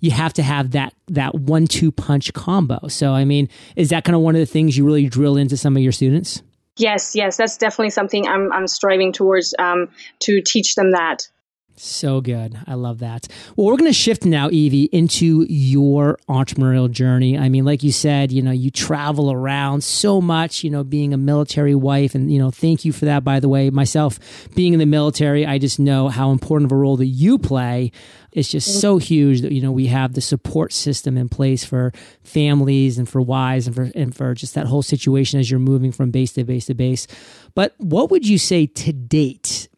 you 0.00 0.10
have 0.10 0.32
to 0.34 0.42
have 0.42 0.72
that, 0.72 0.94
that 1.08 1.34
one, 1.34 1.66
two 1.66 1.92
punch 1.92 2.32
combo. 2.32 2.88
So, 2.88 3.12
I 3.12 3.24
mean, 3.24 3.48
is 3.76 3.90
that 3.90 4.04
kind 4.04 4.16
of 4.16 4.22
one 4.22 4.34
of 4.34 4.40
the 4.40 4.46
things 4.46 4.76
you 4.76 4.84
really 4.84 5.08
drill 5.08 5.36
into 5.36 5.56
some 5.56 5.76
of 5.76 5.82
your 5.82 5.92
students? 5.92 6.42
Yes, 6.76 7.14
yes, 7.14 7.36
that's 7.36 7.58
definitely 7.58 7.90
something 7.90 8.26
I'm, 8.26 8.52
I'm 8.52 8.66
striving 8.66 9.12
towards 9.12 9.54
um, 9.58 9.88
to 10.20 10.40
teach 10.40 10.74
them 10.76 10.92
that. 10.92 11.28
So 11.76 12.20
good. 12.20 12.58
I 12.66 12.74
love 12.74 12.98
that. 12.98 13.26
Well, 13.56 13.66
we're 13.66 13.78
going 13.78 13.90
to 13.90 13.94
shift 13.94 14.26
now, 14.26 14.50
Eevi, 14.50 14.90
into 14.92 15.46
your 15.48 16.18
entrepreneurial 16.28 16.90
journey. 16.90 17.38
I 17.38 17.48
mean, 17.48 17.64
like 17.64 17.82
you 17.82 17.90
said, 17.90 18.32
you 18.32 18.42
know, 18.42 18.50
you 18.50 18.70
travel 18.70 19.32
around 19.32 19.82
so 19.82 20.20
much, 20.20 20.62
you 20.62 20.68
know, 20.68 20.84
being 20.84 21.14
a 21.14 21.16
military 21.16 21.74
wife. 21.74 22.14
And, 22.14 22.30
you 22.30 22.38
know, 22.38 22.50
thank 22.50 22.84
you 22.84 22.92
for 22.92 23.06
that, 23.06 23.24
by 23.24 23.40
the 23.40 23.48
way. 23.48 23.70
Myself 23.70 24.18
being 24.54 24.74
in 24.74 24.78
the 24.78 24.84
military, 24.84 25.46
I 25.46 25.56
just 25.56 25.80
know 25.80 26.08
how 26.08 26.32
important 26.32 26.70
of 26.70 26.72
a 26.72 26.78
role 26.78 26.98
that 26.98 27.06
you 27.06 27.38
play. 27.38 27.92
It's 28.32 28.50
just 28.50 28.68
mm-hmm. 28.68 28.80
so 28.80 28.98
huge 28.98 29.40
that, 29.40 29.52
you 29.52 29.62
know, 29.62 29.72
we 29.72 29.86
have 29.86 30.12
the 30.12 30.20
support 30.20 30.74
system 30.74 31.16
in 31.16 31.30
place 31.30 31.64
for 31.64 31.92
families 32.22 32.98
and 32.98 33.08
for 33.08 33.22
wives 33.22 33.66
and 33.66 33.74
for, 33.74 33.90
and 33.94 34.14
for 34.14 34.34
just 34.34 34.54
that 34.54 34.66
whole 34.66 34.82
situation 34.82 35.40
as 35.40 35.50
you're 35.50 35.58
moving 35.58 35.92
from 35.92 36.10
base 36.10 36.32
to 36.32 36.44
base 36.44 36.66
to 36.66 36.74
base. 36.74 37.06
But 37.54 37.74
what 37.78 38.10
would 38.10 38.28
you 38.28 38.36
say 38.36 38.66
to 38.66 38.92
date 38.92 39.69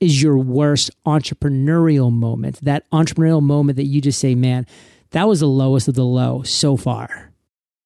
is 0.00 0.22
your 0.22 0.38
worst 0.38 0.90
entrepreneurial 1.06 2.12
moment? 2.12 2.60
That 2.62 2.88
entrepreneurial 2.90 3.42
moment 3.42 3.76
that 3.76 3.84
you 3.84 4.00
just 4.00 4.18
say, 4.18 4.34
man, 4.34 4.66
that 5.10 5.28
was 5.28 5.40
the 5.40 5.46
lowest 5.46 5.88
of 5.88 5.94
the 5.94 6.04
low 6.04 6.42
so 6.42 6.76
far. 6.76 7.32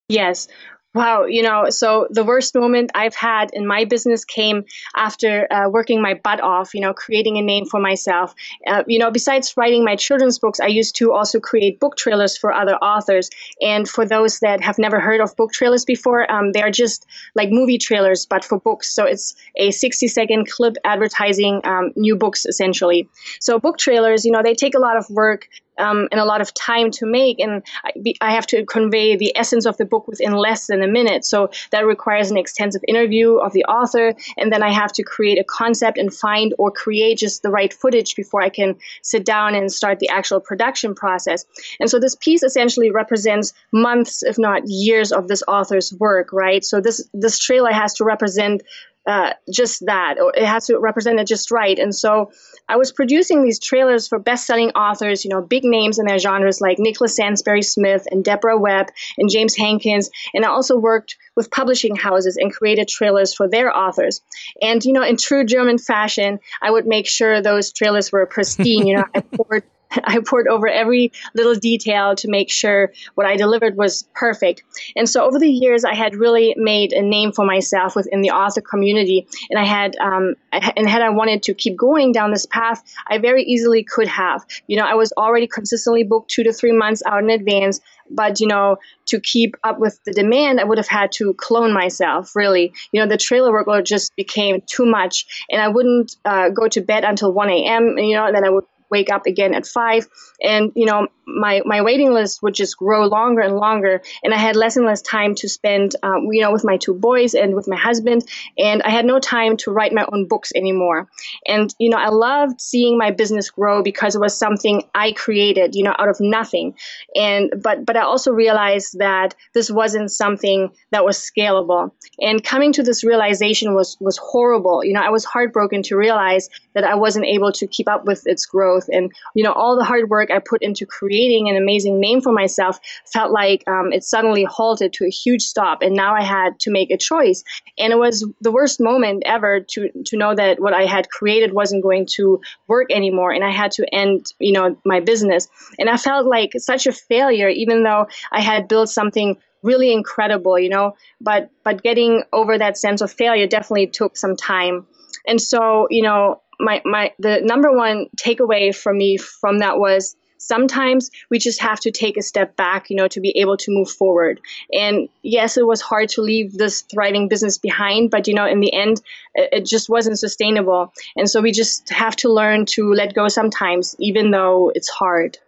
Yes. 0.09 0.49
Wow, 0.95 1.25
you 1.25 1.43
know, 1.43 1.71
so 1.71 2.07
the 2.11 2.23
worst 2.23 2.55
moment 2.55 2.93
I've 2.95 3.17
had 3.17 3.51
in 3.53 3.67
my 3.67 3.85
business 3.85 4.25
came 4.25 4.65
after 4.95 5.53
uh, 5.53 5.69
working 5.69 6.01
my 6.01 6.15
butt 6.15 6.41
off, 6.41 6.73
you 6.73 6.81
know, 6.81 6.95
creating 6.95 7.37
a 7.37 7.43
name 7.43 7.67
for 7.67 7.81
myself. 7.81 8.33
Uh, 8.65 8.85
you 8.87 9.01
know, 9.01 9.11
besides 9.11 9.55
writing 9.57 9.85
my 9.85 9.97
children's 9.97 10.39
books, 10.39 10.61
I 10.61 10.69
used 10.69 10.95
to 10.97 11.13
also 11.13 11.41
create 11.41 11.81
book 11.81 11.97
trailers 11.97 12.37
for 12.37 12.53
other 12.53 12.77
authors. 12.77 13.29
And 13.61 13.89
for 13.89 14.07
those 14.07 14.39
that 14.39 14.61
have 14.61 14.79
never 14.79 15.01
heard 15.01 15.21
of 15.21 15.35
book 15.35 15.53
trailers 15.53 15.85
before, 15.85 16.31
um, 16.31 16.53
they 16.53 16.63
are 16.63 16.71
just 16.71 17.05
like 17.35 17.49
movie 17.51 17.79
trailers, 17.79 18.25
but 18.25 18.45
for 18.45 18.61
books. 18.61 18.95
So 18.95 19.05
it's 19.05 19.35
a 19.57 19.73
60 19.73 20.07
second 20.07 20.49
clip 20.49 20.77
advertising 20.85 21.61
um, 21.65 21.91
new 21.97 22.15
books 22.15 22.47
essentially. 22.47 23.09
So 23.41 23.59
book 23.59 23.79
trailers, 23.79 24.25
you 24.25 24.31
know, 24.31 24.45
they 24.45 24.55
take 24.55 24.77
a 24.77 24.81
lot 24.81 24.97
of 24.97 25.11
work 25.11 25.49
um, 25.79 26.09
and 26.11 26.21
a 26.21 26.25
lot 26.25 26.41
of 26.41 26.53
time 26.55 26.91
to 26.93 27.07
make. 27.07 27.41
And 27.41 27.63
I, 27.85 27.93
I, 28.21 28.33
have 28.35 28.47
to 28.49 28.65
convey 28.65 29.17
the 29.17 29.37
essence 29.37 29.67
of 29.67 29.77
the 29.77 29.85
book 29.85 30.07
within 30.09 30.33
less 30.33 30.67
than 30.67 30.83
a 30.83 30.87
minute. 30.87 31.25
So 31.25 31.51
that 31.71 31.87
requires 31.87 32.31
an 32.31 32.37
extensive 32.37 32.83
interview 32.87 33.37
of 33.37 33.53
the 33.53 33.65
author. 33.65 34.15
And 34.37 34.53
then 34.53 34.63
I 34.63 34.71
have 34.71 34.93
to 34.93 35.03
create 35.03 35.39
a 35.39 35.45
concept 35.45 35.99
and 35.99 36.13
find 36.13 36.55
or 36.59 36.71
create 36.71 37.19
just 37.19 37.43
the 37.43 37.51
right 37.51 37.73
footage 37.73 38.15
before 38.17 38.43
I 38.43 38.49
can 38.49 38.77
sit 39.03 39.25
down 39.25 39.55
and 39.55 39.71
start 39.71 39.99
the 39.99 40.09
actual 40.09 40.41
production 40.41 40.95
process. 40.95 41.45
And 41.81 41.91
so 41.91 41.99
this 41.99 42.17
piece 42.17 42.43
essentially 42.43 42.91
represents 42.91 43.53
months, 43.73 44.23
if 44.23 44.39
not 44.39 44.63
years, 44.67 45.13
of 45.13 45.29
this 45.29 45.43
author's 45.49 45.93
work, 45.95 46.33
right? 46.33 46.65
So 46.65 46.81
this, 46.81 47.09
this 47.13 47.39
trailer 47.39 47.73
has 47.73 47.95
to 47.95 48.05
represent 48.05 48.63
uh, 49.07 49.35
just 49.53 49.85
that, 49.87 50.19
or 50.21 50.33
it 50.35 50.45
has 50.45 50.67
to 50.67 50.79
represent 50.79 51.21
it 51.21 51.27
just 51.27 51.51
right. 51.51 51.79
And 51.79 51.95
so 51.95 52.33
I 52.69 52.77
was 52.77 52.93
producing 52.93 53.43
these 53.43 53.59
trailers 53.59 54.09
for 54.09 54.19
best-selling 54.19 54.71
authors, 54.71 55.25
you 55.25 55.31
know, 55.31 55.43
big 55.43 55.65
names 55.65 55.99
in 55.99 56.07
their 56.07 56.19
genres 56.19 56.61
like 56.61 56.79
Nicholas 56.79 57.17
Sansbury 57.17 57.63
Smith 57.63 58.07
and 58.11 58.25
Debra 58.25 58.59
Webb 58.59 58.87
and 59.19 59.29
James 59.31 59.55
Hankins. 59.57 60.11
And 60.33 60.45
I 60.45 60.49
also 60.49 60.79
worked 60.79 61.17
with 61.37 61.51
publishing 61.51 61.97
houses 61.97 62.37
and 62.37 62.53
created 62.53 62.89
trailers 62.89 63.35
for 63.35 63.49
their 63.49 63.77
authors. 63.77 64.23
And, 64.63 64.83
you 64.85 64.93
know, 64.93 65.03
in 65.03 65.17
true 65.17 65.45
German 65.45 65.79
fashion, 65.79 66.39
I 66.63 66.71
would 66.71 66.87
make 66.87 67.07
sure 67.07 67.43
those 67.43 67.73
trailers 67.73 68.11
were 68.11 68.25
pristine. 68.27 68.87
You 68.87 68.97
know, 68.97 69.05
I 69.15 69.21
poured 69.37 69.65
I 70.05 70.21
poured 70.21 70.49
over 70.49 70.69
every 70.69 71.13
little 71.35 71.55
detail 71.55 72.15
to 72.17 72.29
make 72.29 72.51
sure 72.51 72.93
what 73.15 73.27
I 73.27 73.37
delivered 73.37 73.77
was 73.77 74.05
perfect. 74.15 74.63
And 74.97 75.09
so 75.09 75.25
over 75.25 75.39
the 75.39 75.51
years, 75.51 75.85
I 75.85 75.95
had 75.95 76.15
really 76.15 76.55
made 76.57 76.93
a 76.93 77.03
name 77.03 77.33
for 77.33 77.45
myself 77.45 77.97
within 77.97 78.21
the 78.21 78.31
author 78.31 78.61
community. 78.61 79.27
And 79.51 79.59
I 79.59 79.65
had, 79.65 79.97
um, 79.97 80.35
and 80.53 80.89
had 80.89 81.03
I 81.03 81.11
wanted 81.11 81.43
to 81.45 81.55
keep 81.55 81.77
going 81.77 82.13
down 82.13 82.31
this 82.31 82.47
path, 82.47 82.83
I 83.09 83.19
very 83.19 83.45
easily 83.45 83.85
could 83.85 84.09
have. 84.09 84.45
You 84.67 84.77
know, 84.77 84.85
I 84.85 84.95
was 84.95 85.13
already 85.17 85.47
consistently 85.47 86.05
booked 86.05 86.31
two 86.31 86.45
to 86.45 86.53
three 86.53 86.73
months 86.73 87.03
out 87.07 87.23
in 87.23 87.31
advance. 87.31 87.81
But, 88.11 88.39
you 88.39 88.47
know, 88.47 88.77
to 89.07 89.19
keep 89.19 89.57
up 89.65 89.79
with 89.79 89.99
the 90.05 90.13
demand, 90.13 90.61
I 90.61 90.65
would 90.65 90.77
have 90.77 90.89
had 90.89 91.11
to 91.13 91.33
clone 91.35 91.73
myself, 91.73 92.37
really. 92.37 92.73
You 92.93 93.01
know, 93.01 93.09
the 93.09 93.17
trailer 93.17 93.51
workload 93.51 93.87
just 93.87 94.15
became 94.15 94.61
too 94.67 94.85
much. 94.85 95.47
And 95.51 95.61
I 95.61 95.69
wouldn't 95.69 96.17
uh, 96.25 96.51
go 96.51 96.69
to 96.69 96.83
bed 96.83 97.05
until 97.05 97.33
1 97.33 97.49
a.m., 97.49 97.97
you 97.97 98.15
know, 98.15 98.27
and 98.27 98.37
then 98.37 98.45
I 98.45 98.51
would 98.51 98.65
wake 98.95 99.11
up 99.11 99.27
again 99.27 99.55
at 99.55 99.67
five. 99.67 100.07
And, 100.41 100.73
you 100.77 100.87
know, 100.87 101.09
my, 101.27 101.63
my 101.65 101.83
waiting 101.83 102.13
list 102.13 102.43
would 102.43 102.55
just 102.55 102.77
grow 102.77 103.07
longer 103.07 103.41
and 103.41 103.57
longer. 103.57 104.03
And 104.23 104.33
I 104.33 104.39
had 104.39 104.57
less 104.57 104.77
and 104.77 104.87
less 104.87 105.03
time 105.03 105.35
to 105.37 105.49
spend, 105.49 105.97
um, 106.03 106.29
you 106.31 106.43
know, 106.43 106.53
with 106.53 106.65
my 106.65 106.77
two 106.77 106.95
boys 106.95 107.35
and 107.35 107.55
with 107.55 107.67
my 107.67 107.77
husband. 107.77 108.23
And 108.57 108.83
I 108.83 108.91
had 108.91 109.05
no 109.05 109.19
time 109.19 109.57
to 109.59 109.73
write 109.73 109.93
my 109.93 110.07
own 110.13 110.29
books 110.29 110.53
anymore. 110.55 111.09
And, 111.47 111.75
you 111.79 111.91
know, 111.91 111.97
I 111.97 112.11
loved 112.11 112.61
seeing 112.61 112.99
my 112.99 113.11
business 113.11 113.51
grow 113.51 113.83
because 113.83 114.15
it 114.15 114.21
was 114.21 114.39
something 114.39 114.83
I 114.95 115.13
created, 115.13 115.75
you 115.75 115.83
know, 115.83 115.95
out 115.99 116.09
of 116.09 116.19
nothing. 116.21 116.75
And, 117.15 117.53
but, 117.63 117.85
but 117.85 117.97
I 117.97 118.03
also 118.03 118.31
realized 118.31 118.99
that 118.99 119.35
this 119.55 119.71
wasn't 119.71 120.11
something 120.11 120.71
that 120.93 121.05
was 121.05 121.19
scalable. 121.19 121.91
And 122.21 122.45
coming 122.45 122.73
to 122.75 122.83
this 122.83 123.03
realization 123.03 123.75
was, 123.75 123.97
was 124.01 124.19
horrible. 124.19 124.85
You 124.85 124.93
know, 124.93 125.01
I 125.01 125.11
was 125.11 125.25
heartbroken 125.25 125.83
to 125.85 125.97
realize 125.97 126.49
that 126.75 126.85
I 126.85 126.97
wasn't 126.97 127.27
able 127.27 127.53
to 127.53 127.67
keep 127.67 127.89
up 127.89 128.05
with 128.05 128.23
its 128.27 128.47
growth. 128.47 128.84
And, 128.89 129.13
you 129.35 129.45
know, 129.45 129.53
all 129.53 129.77
the 129.77 129.85
hard 129.85 130.11
work 130.11 130.31
I 130.31 130.39
put 130.39 130.63
into 130.63 130.87
creating 130.87 131.49
an 131.49 131.57
amazing 131.57 132.01
name 132.01 132.21
for 132.21 132.33
myself 132.33 132.79
felt 133.13 133.33
like 133.33 133.65
um, 133.69 133.93
it 133.93 134.05
suddenly 134.05 134.45
halted 134.45 134.93
to 134.95 135.07
a 135.07 135.11
huge 135.11 135.43
stop. 135.43 135.83
And 135.83 135.95
now 135.95 136.15
I 136.15 136.23
had 136.23 136.59
to 136.61 136.71
make 136.71 136.91
a 136.91 136.99
choice. 136.99 137.45
And 137.79 137.93
it 137.93 137.99
was 137.99 138.27
the 138.41 138.53
worst 138.53 138.81
moment 138.81 139.23
ever 139.27 139.61
to, 139.61 139.91
to 140.07 140.17
know 140.17 140.35
that 140.35 140.61
what 140.61 140.75
I 140.75 140.85
had 140.85 141.09
created 141.11 141.53
wasn't 141.53 141.83
going 141.83 142.07
to 142.15 142.41
work 142.67 142.91
anymore. 142.91 143.33
And 143.33 143.45
I 143.45 143.51
had 143.51 143.73
to 143.73 143.95
end, 143.95 144.27
you 144.39 144.53
know, 144.53 144.77
my 144.85 145.01
business. 145.01 145.49
And 145.79 145.89
I 145.89 145.97
felt 145.97 146.27
like 146.27 146.53
such 146.57 146.87
a 146.87 146.93
failure, 146.93 147.49
even 147.49 147.83
though 147.83 148.07
I 148.31 148.41
had 148.41 148.69
built 148.69 148.89
something 148.89 149.37
really 149.63 149.93
incredible, 149.93 150.59
you 150.59 150.69
know, 150.69 150.95
but, 151.21 151.51
but 151.65 151.83
getting 151.83 152.23
over 152.33 152.59
that 152.59 152.77
sense 152.77 153.01
of 153.01 153.11
failure 153.11 153.47
definitely 153.47 153.87
took 153.87 154.17
some 154.17 154.37
time. 154.37 154.87
And 155.27 155.41
so, 155.41 155.87
you 155.91 156.03
know, 156.03 156.43
my 156.61 156.83
my 156.85 157.13
the 157.19 157.41
number 157.43 157.73
one 157.73 158.07
takeaway 158.17 158.75
for 158.75 158.93
me 158.93 159.17
from 159.17 159.59
that 159.59 159.79
was 159.79 160.17
sometimes 160.39 161.11
we 161.31 161.39
just 161.39 161.61
have 161.61 161.81
to 161.81 161.91
take 161.91 162.17
a 162.17 162.23
step 162.23 162.57
back 162.57 162.91
you 162.91 162.97
know 162.97 163.09
to 163.09 163.21
be 163.21 163.31
able 163.39 163.57
to 163.57 163.71
move 163.71 163.91
forward. 163.91 164.41
And 164.73 165.09
yes 165.23 165.57
it 165.57 165.67
was 165.67 165.81
hard 165.81 166.09
to 166.11 166.23
leave 166.23 166.53
this 166.53 166.83
thriving 166.83 167.29
business 167.29 167.59
behind 167.59 168.11
but 168.11 168.29
you 168.29 168.35
know 168.35 168.47
in 168.47 168.61
the 168.61 168.73
end 168.73 169.01
it 169.35 169.65
just 169.65 169.89
wasn't 169.89 170.19
sustainable. 170.19 170.93
And 171.17 171.29
so 171.29 171.41
we 171.41 171.53
just 171.53 171.89
have 171.91 172.17
to 172.17 172.29
learn 172.29 172.67
to 172.67 172.93
let 172.93 173.15
go 173.15 173.29
sometimes 173.29 173.97
even 173.99 174.31
though 174.31 174.71
it's 174.75 174.89
hard. 174.89 175.39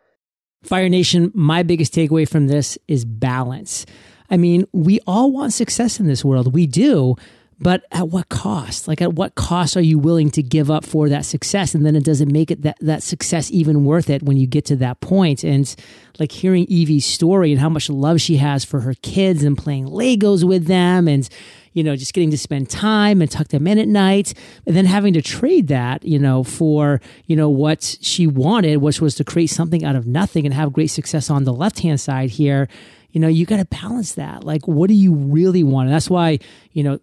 Fire 0.62 0.88
nation 0.88 1.30
my 1.34 1.62
biggest 1.62 1.94
takeaway 1.94 2.28
from 2.28 2.46
this 2.46 2.78
is 2.88 3.04
balance. 3.04 3.86
I 4.30 4.36
mean 4.36 4.66
we 4.72 5.00
all 5.06 5.30
want 5.30 5.52
success 5.52 6.00
in 6.00 6.06
this 6.06 6.24
world. 6.24 6.54
We 6.54 6.66
do 6.66 7.16
but 7.58 7.84
at 7.90 8.08
what 8.08 8.28
cost? 8.28 8.86
Like, 8.86 9.00
at 9.00 9.14
what 9.14 9.34
cost 9.34 9.76
are 9.78 9.82
you 9.82 9.98
willing 9.98 10.30
to 10.32 10.42
give 10.42 10.70
up 10.70 10.84
for 10.84 11.08
that 11.08 11.24
success? 11.24 11.74
And 11.74 11.86
then 11.86 11.96
it 11.96 12.04
doesn't 12.04 12.30
make 12.30 12.50
it 12.50 12.62
that, 12.62 12.76
that 12.80 13.02
success 13.02 13.50
even 13.50 13.84
worth 13.84 14.10
it 14.10 14.22
when 14.22 14.36
you 14.36 14.46
get 14.46 14.66
to 14.66 14.76
that 14.76 15.00
point. 15.00 15.42
And 15.42 15.74
like 16.18 16.32
hearing 16.32 16.66
Eevi's 16.66 17.06
story 17.06 17.52
and 17.52 17.60
how 17.60 17.70
much 17.70 17.88
love 17.88 18.20
she 18.20 18.36
has 18.36 18.64
for 18.64 18.80
her 18.80 18.92
kids 19.00 19.42
and 19.42 19.56
playing 19.56 19.86
Legos 19.86 20.44
with 20.44 20.66
them 20.66 21.08
and, 21.08 21.26
you 21.72 21.82
know, 21.82 21.96
just 21.96 22.12
getting 22.12 22.30
to 22.30 22.38
spend 22.38 22.68
time 22.68 23.22
and 23.22 23.30
tuck 23.30 23.48
them 23.48 23.66
in 23.66 23.78
at 23.78 23.88
night 23.88 24.34
and 24.66 24.76
then 24.76 24.84
having 24.84 25.14
to 25.14 25.22
trade 25.22 25.68
that, 25.68 26.04
you 26.04 26.18
know, 26.18 26.44
for, 26.44 27.00
you 27.24 27.36
know, 27.36 27.48
what 27.48 27.96
she 28.02 28.26
wanted, 28.26 28.78
which 28.78 29.00
was 29.00 29.14
to 29.14 29.24
create 29.24 29.48
something 29.48 29.82
out 29.82 29.96
of 29.96 30.06
nothing 30.06 30.44
and 30.44 30.52
have 30.52 30.74
great 30.74 30.88
success 30.88 31.30
on 31.30 31.44
the 31.44 31.54
left 31.54 31.78
hand 31.78 32.00
side 32.00 32.28
here 32.28 32.68
you 33.12 33.20
know, 33.20 33.28
you 33.28 33.46
got 33.46 33.56
to 33.56 33.64
balance 33.64 34.16
that. 34.16 34.44
Like, 34.44 34.68
what 34.68 34.88
do 34.88 34.94
you 34.94 35.14
really 35.14 35.62
want? 35.62 35.86
And 35.86 35.94
that's 35.94 36.10
why, 36.10 36.38
you 36.72 36.82
know, 36.82 36.98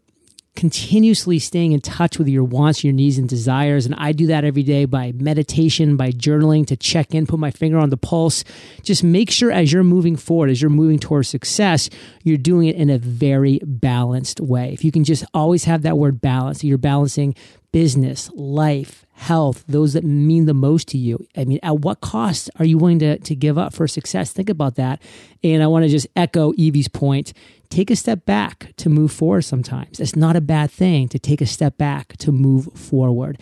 continuously 0.56 1.40
staying 1.40 1.72
in 1.72 1.82
touch 1.82 2.20
with 2.20 2.28
your 2.28 2.44
wants, 2.44 2.84
your 2.84 2.94
needs, 2.94 3.18
and 3.18 3.28
desires. 3.28 3.86
And 3.86 3.96
I 3.96 4.12
do 4.12 4.28
that 4.28 4.46
every 4.46 4.64
day 4.64 4.86
by 4.86 5.12
meditation, 5.14 5.98
by 5.98 6.12
journaling 6.12 6.68
to 6.68 6.78
check 6.78 7.16
in, 7.16 7.26
put 7.26 7.40
my 7.40 7.52
finger 7.52 7.78
on 7.78 7.90
the 7.90 7.98
pulse. 7.98 8.44
Just 8.84 9.04
make 9.04 9.32
sure 9.32 9.52
as 9.52 9.74
you're 9.74 9.84
moving 9.84 10.16
forward, 10.16 10.50
as 10.50 10.62
you're 10.62 10.70
moving 10.70 11.00
towards 11.00 11.28
success, 11.28 11.90
you're 12.24 12.38
doing 12.38 12.68
it 12.68 12.76
in 12.76 12.90
a 12.90 13.00
very 13.00 13.60
balanced 13.64 14.40
way. 14.40 14.72
If 14.74 14.84
you 14.84 14.92
can 14.92 15.04
just 15.04 15.26
always 15.34 15.64
have 15.64 15.82
that 15.82 15.98
word 15.98 16.22
balance, 16.22 16.64
you're 16.64 16.78
balancing 16.78 17.36
business, 17.72 18.30
life, 18.36 19.04
health, 19.14 19.64
those 19.68 19.94
that 19.94 20.04
mean 20.04 20.46
the 20.46 20.54
most 20.54 20.88
to 20.90 20.98
you. 20.98 21.26
I 21.36 21.46
mean, 21.46 21.60
at 21.64 21.80
what 21.80 22.02
cost 22.02 22.50
are 22.58 22.66
you 22.66 22.78
willing 22.78 23.00
to, 23.00 23.18
to 23.18 23.36
give 23.36 23.58
up 23.58 23.74
for 23.74 23.88
success? 23.88 24.32
Think 24.32 24.50
about 24.50 24.76
that. 24.76 25.02
And 25.44 25.64
I 25.64 25.68
want 25.68 25.84
to 25.84 25.90
just 25.90 26.08
echo 26.16 26.54
Eevi's 26.54 26.88
point 26.88 27.34
take 27.74 27.90
a 27.90 27.96
step 27.96 28.26
back 28.26 28.72
to 28.78 28.88
move 28.88 29.12
forward 29.12 29.42
sometimes. 29.42 30.00
It's 30.00 30.16
not 30.16 30.36
a 30.36 30.42
bad 30.42 30.70
thing 30.70 31.08
to 31.10 31.18
take 31.18 31.42
a 31.42 31.46
step 31.48 31.78
back 31.78 32.16
to 32.18 32.32
move 32.32 32.70
forward. 32.76 33.40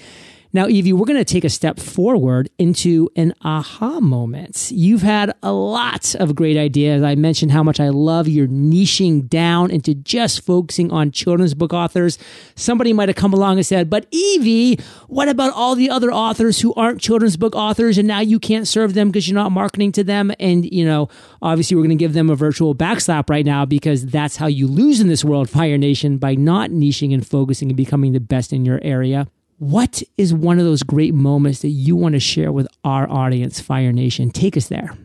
Now, 0.53 0.65
Eevi, 0.67 0.91
we're 0.91 1.05
going 1.05 1.17
to 1.17 1.23
take 1.23 1.45
a 1.45 1.49
step 1.49 1.79
forward 1.79 2.49
into 2.59 3.09
an 3.15 3.33
aha 3.41 4.01
moment. 4.01 4.69
You've 4.69 5.01
had 5.01 5.33
a 5.41 5.53
lot 5.53 6.13
of 6.15 6.35
great 6.35 6.57
ideas. 6.57 7.03
I 7.03 7.15
mentioned 7.15 7.53
how 7.53 7.63
much 7.63 7.79
I 7.79 7.87
love 7.87 8.27
your 8.27 8.47
niching 8.47 9.29
down 9.29 9.71
into 9.71 9.95
just 9.95 10.45
focusing 10.45 10.91
on 10.91 11.11
children's 11.11 11.53
book 11.53 11.71
authors. 11.71 12.17
Somebody 12.55 12.91
might 12.91 13.07
have 13.07 13.15
come 13.15 13.33
along 13.33 13.57
and 13.57 13.65
said, 13.65 13.89
but 13.89 14.11
Eevi, 14.11 14.81
what 15.07 15.29
about 15.29 15.53
all 15.53 15.73
the 15.73 15.89
other 15.89 16.11
authors 16.11 16.59
who 16.59 16.73
aren't 16.73 16.99
children's 16.99 17.37
book 17.37 17.55
authors 17.55 17.97
and 17.97 18.05
now 18.05 18.19
you 18.19 18.37
can't 18.37 18.67
serve 18.67 18.93
them 18.93 19.07
because 19.07 19.29
you're 19.29 19.35
not 19.35 19.53
marketing 19.53 19.93
to 19.93 20.03
them? 20.03 20.33
And, 20.37 20.69
you 20.69 20.83
know, 20.83 21.07
obviously 21.41 21.77
we're 21.77 21.83
going 21.83 21.97
to 21.97 22.03
give 22.03 22.13
them 22.13 22.29
a 22.29 22.35
virtual 22.35 22.75
backslap 22.75 23.29
right 23.29 23.45
now 23.45 23.65
because 23.65 24.05
that's 24.05 24.35
how 24.35 24.47
you 24.47 24.67
lose 24.67 24.99
in 24.99 25.07
this 25.07 25.23
world, 25.23 25.49
Fire 25.61 25.77
Nation, 25.77 26.17
by 26.17 26.35
not 26.35 26.71
niching 26.71 27.13
and 27.13 27.25
focusing 27.25 27.69
and 27.69 27.77
becoming 27.77 28.11
the 28.11 28.19
best 28.19 28.51
in 28.51 28.65
your 28.65 28.81
area. 28.83 29.27
What 29.61 30.01
is 30.17 30.33
one 30.33 30.57
of 30.57 30.65
those 30.65 30.81
great 30.81 31.13
moments 31.13 31.59
that 31.59 31.67
you 31.67 31.95
want 31.95 32.13
to 32.13 32.19
share 32.19 32.51
with 32.51 32.67
our 32.83 33.07
audience, 33.07 33.59
Fire 33.59 33.91
Nation? 33.91 34.31
Take 34.31 34.57
us 34.57 34.69
there. 34.69 34.97